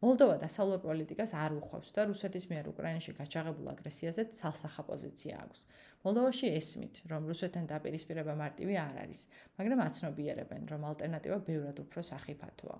მოლდოვა 0.00 0.36
დასავლურ 0.40 0.78
პოლიტიკას 0.80 1.32
არ 1.36 1.54
უხვევს 1.60 1.90
და 1.92 2.04
რუსეთის 2.08 2.44
მიერ 2.48 2.68
უკრაინაში 2.70 3.12
გაჩაღებულ 3.18 3.66
აგრესიაზე 3.72 4.22
ცალსახა 4.32 4.82
პოზიცია 4.88 5.34
აქვს. 5.44 5.60
მოლდოვაში 6.04 6.46
ესმით, 6.56 7.00
რომ 7.12 7.28
რუსეთთან 7.28 7.68
დაპირისპირება 7.68 8.32
მარტივი 8.40 8.78
არ 8.80 8.96
არის, 9.04 9.20
მაგრამ 9.60 9.80
აცნობიერებენ, 9.84 10.62
რომ 10.72 10.80
ალტერნატივა 10.90 11.38
ბევრად 11.44 11.76
უფრო 11.84 12.00
სახიფათოა. 12.10 12.78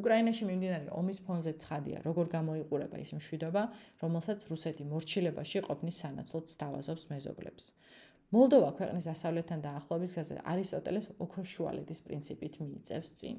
უკრაინაში 0.00 0.44
მიმდინარე 0.48 0.88
ომის 1.00 1.18
ფონზე 1.28 1.52
ცხადია, 1.60 1.98
როგორ 2.08 2.26
გამოიყურება 2.32 2.96
ის 3.04 3.10
მშვიდობა, 3.12 3.62
რომელსაც 4.00 4.48
რუსეთი 4.48 4.84
მორჩილებაში 4.88 5.58
ყოფნის 5.68 5.96
სანაცვლოდ 6.00 6.44
სთავაზობს 6.54 7.04
მეზობლებს. 7.12 7.64
მოლდოვა 8.32 8.70
ქვეყნის 8.80 9.04
დასავლეთთან 9.12 9.60
დაახლოების 9.68 10.12
გზაზე 10.16 10.36
არისტოტელეს 10.52 11.06
ოქროშუალედის 11.24 12.00
პრინციპით 12.08 12.54
მიიწევს 12.64 13.10
წინ. 13.20 13.36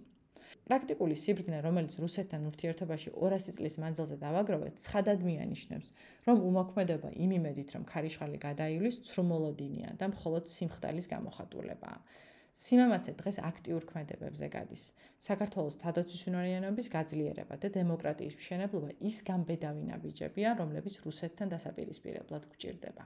პრაქტიკული 0.68 1.16
სიბრძნე, 1.20 1.58
რომელიც 1.66 1.96
რუსეთთან 2.02 2.46
ურთიერთობაში 2.50 3.10
200 3.14 3.56
წლის 3.58 3.76
მანძილზე 3.84 4.18
დავაგროვეთ, 4.24 4.80
ცხადად 4.86 5.26
მიანიშნებს, 5.28 5.88
რომ 6.28 6.38
უმოქმედება 6.50 7.10
იმ 7.26 7.32
იმედით, 7.40 7.70
რომ 7.76 7.84
ქარიშხალი 7.92 8.38
გადაივლის, 8.48 9.00
ცრუმოლოდინია 9.10 9.90
და 10.00 10.06
მხოლოდ 10.14 10.44
სიმხდალის 10.56 11.10
გამოხატულებაა. 11.14 12.00
სიმამაცე 12.56 13.12
დღეს 13.20 13.38
აქტიურ 13.52 13.84
ქმედებებზე 13.90 14.48
გადის. 14.58 14.84
საქართველოს 15.28 15.76
თადოცვის 15.84 16.24
უნარიანობის 16.32 16.88
გაძლიერება 16.98 17.56
და 17.60 17.68
დემოკრატიის 17.80 18.38
მშენებლობა 18.40 18.90
ის 19.10 19.18
გამბედავი 19.30 19.84
ნაბიჯებია, 19.92 20.50
რომლებიც 20.62 20.96
რუსეთთან 21.08 21.52
დასაპირისპირებლად 21.56 22.48
გვჭირდება. 22.54 23.04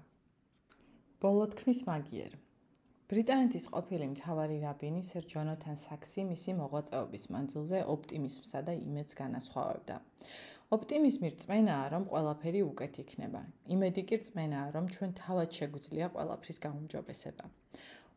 ბოლოთქმის 1.20 1.82
მაგიერი 1.90 2.49
ბრიტანეთის 3.10 3.63
ყოფილი 3.74 4.08
მთავარი 4.12 4.56
რაბინი 4.62 5.00
სერ 5.06 5.24
ჯონათან 5.30 5.78
საქსი 5.84 6.26
მისი 6.30 6.54
მოღვაწეობის 6.60 7.24
მანძილზე 7.36 7.80
ოპტიმიზმსა 7.93 8.60
და 8.67 8.76
იმედს 8.78 9.17
განასხვავებდა. 9.22 9.95
ოპტიმიზმი 10.78 11.32
რწმენაა, 11.34 11.88
რომ 11.93 12.06
ყველაფერი 12.12 12.62
უკეთ 12.67 13.00
იქნება. 13.04 13.41
იმედი 13.76 14.04
კი 14.12 14.19
რწმენაა, 14.22 14.67
რომ 14.76 14.91
ჩვენ 14.93 15.15
თავად 15.22 15.50
შეგვიძლია 15.58 16.12
ყველაფრის 16.13 16.62
გაუმჯობესება. 16.65 17.45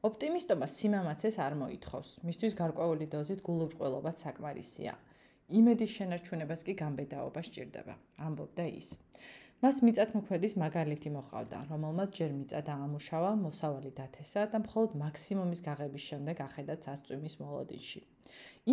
ოპტიმისტობა 0.09 0.67
სიმამაცეს 0.77 1.37
არ 1.47 1.55
მოითხოვს. 1.63 2.09
მისთვის 2.29 2.55
გარკვეული 2.61 3.07
დოზით 3.17 3.41
გულურყველობაც 3.49 4.17
საკმარისია. 4.29 4.93
იმედის 5.61 5.91
შენარჩუნებას 5.97 6.61
კი 6.69 6.73
გამბედაობა 6.83 7.41
სჭირდება, 7.49 7.95
ამბობდა 8.29 8.65
ის. 8.77 8.89
მას 9.63 9.77
მიწათმოქმედის 9.87 10.57
მაგალითი 10.59 11.11
მოყავდა, 11.15 11.59
რომელმაც 11.71 12.17
ჯერ 12.19 12.33
მიწა 12.35 12.61
დაამუშავა, 12.67 13.29
მოსავალი 13.43 13.91
დათესა 13.95 14.43
და 14.51 14.59
მხოლოდ 14.63 14.95
მაქსიმუმის 15.03 15.61
გაღების 15.67 16.07
შემდეგ 16.11 16.41
ახედა 16.47 16.75
წასწვიმის 16.83 17.37
მოლოდინში. 17.43 18.01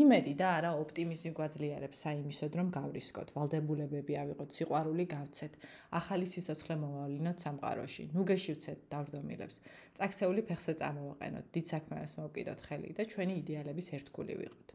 იმედი 0.02 0.34
და 0.40 0.48
არა 0.58 0.72
ოპტიმიზმი 0.82 1.32
გვაძლიერებს 1.38 2.02
საიმისოდ, 2.06 2.58
რომ 2.60 2.72
გავრისკოთ, 2.74 3.34
ვალდებულებები 3.38 4.18
ავიღოთ, 4.24 4.50
სიყვარული 4.58 5.06
გავცეთ, 5.14 5.54
ახალი 6.00 6.26
სიცოცხლე 6.34 6.76
მოვალინოთ 6.82 7.38
სამყაროში, 7.46 8.04
ნუ 8.16 8.26
გეშივცეთ 8.34 8.80
დავრდომილებს, 8.90 9.62
წაქცეული 10.02 10.42
ფეხზე 10.50 10.74
წამოვაყენოთ, 10.82 11.46
დიდ 11.54 11.66
საქმეებს 11.74 12.18
მოვკიდოთ 12.18 12.60
ხელი 12.66 12.90
და 12.98 13.06
ჩვენი 13.14 13.34
იდეალების 13.46 13.94
ერთგული 14.00 14.34
ვიყოთ. 14.42 14.68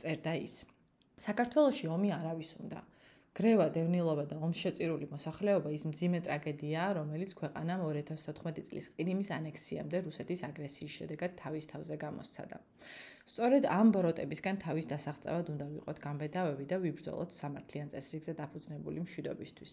წერდა 0.00 0.34
ის. 0.40 0.56
საქართველოსი 1.20 1.92
ომი 1.92 2.16
არავის 2.16 2.52
უნდა. 2.64 2.80
გრევა, 3.38 3.66
დევნილობა 3.74 4.24
და 4.30 4.36
ომშეწირული 4.42 5.06
მოსახლეობა 5.10 5.70
ის 5.70 5.84
მძიმე 5.86 6.20
ტრაგედიაა, 6.26 6.94
რომელიც 6.98 7.34
ქვეყანამ 7.40 7.84
2014 7.86 8.64
წლის 8.68 8.88
ყირიმის 8.94 9.30
ანექსიამდე 9.36 10.00
რუსეთის 10.06 10.42
აგრესიის 10.48 10.96
შედეგად 10.98 11.36
თავის 11.38 11.70
თავზე 11.72 11.98
გამოსცადა. 12.04 12.58
სწორედ 13.30 13.68
ამ 13.70 13.92
ბოროტებისგან 13.94 14.58
თავის 14.66 14.90
დასაღწევად 14.90 15.46
უნდა 15.54 15.66
ვიყოთ 15.76 16.02
გამბედავები 16.06 16.64
და 16.74 16.76
ვიბრძოლოთ 16.82 17.30
სამართლიან 17.38 17.94
წესრიგზე 17.94 18.34
დაფუძნებული 18.42 18.98
მშვიდობისთვის. 19.06 19.72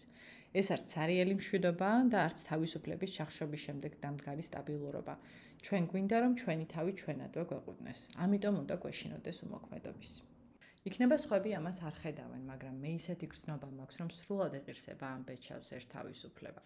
ეს 0.54 0.66
არც 0.78 0.84
ცარიელი 0.94 1.34
მშვიდობა 1.42 1.90
და 2.14 2.18
არც 2.30 2.38
თავისუფლების 2.50 3.14
ჩახშობის 3.18 3.60
შემდეგ 3.66 3.92
დამდგარი 4.06 4.42
სტაბილურობა. 4.50 5.14
ჩვენ 5.66 5.82
გვინდა 5.90 6.16
რომ 6.22 6.32
ჩვენი 6.40 6.66
თავი 6.74 6.92
ჩვენადვე 7.02 7.42
გვეყუდნეს. 7.50 8.00
ამიტომ 8.22 8.54
უნდა 8.62 8.74
გვეშინოდეს 8.86 9.38
უმოქმედობის. 9.50 10.37
იქნება 10.88 11.16
სხვები 11.20 11.50
ამას 11.58 11.78
არ 11.84 11.96
ხედავენ, 12.02 12.42
მაგრამ 12.48 12.76
მე 12.82 12.90
ისეთი 12.96 13.26
გრძნობა 13.32 13.68
მაქვს, 13.78 13.98
რომ 14.00 14.10
სრულად 14.18 14.54
ეღირსება 14.58 15.06
ამ 15.16 15.24
ბეჭავს 15.28 15.72
ერთ 15.78 15.88
თავისუფლება. 15.94 16.62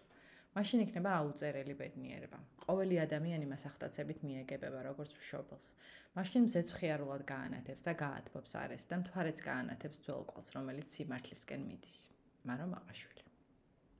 მაშინ 0.53 0.83
იქნება 0.85 1.15
აუწერელი 1.19 1.75
ბედნიერება. 1.81 2.39
ყოველი 2.65 2.99
ადამიანი 3.03 3.49
მას 3.51 3.65
ახტაცებით 3.71 4.21
მიეგებება 4.27 4.85
როგორც 4.89 5.17
მშობელს. 5.17 5.65
მაშინ 6.19 6.47
მზეც 6.47 6.71
მხიარულად 6.75 7.25
გაანათებს 7.33 7.87
და 7.89 7.97
გაათბობს 8.03 8.55
არეს 8.63 8.87
და 8.93 9.01
მთვარეც 9.01 9.43
გაანათებს 9.49 10.03
ძველ 10.05 10.23
ყოლს, 10.31 10.53
რომელიც 10.59 10.87
სიმართლისკენ 10.95 11.67
მიდის. 11.67 11.97
მარო 12.47 12.69
მაყაშვილი 12.77 13.22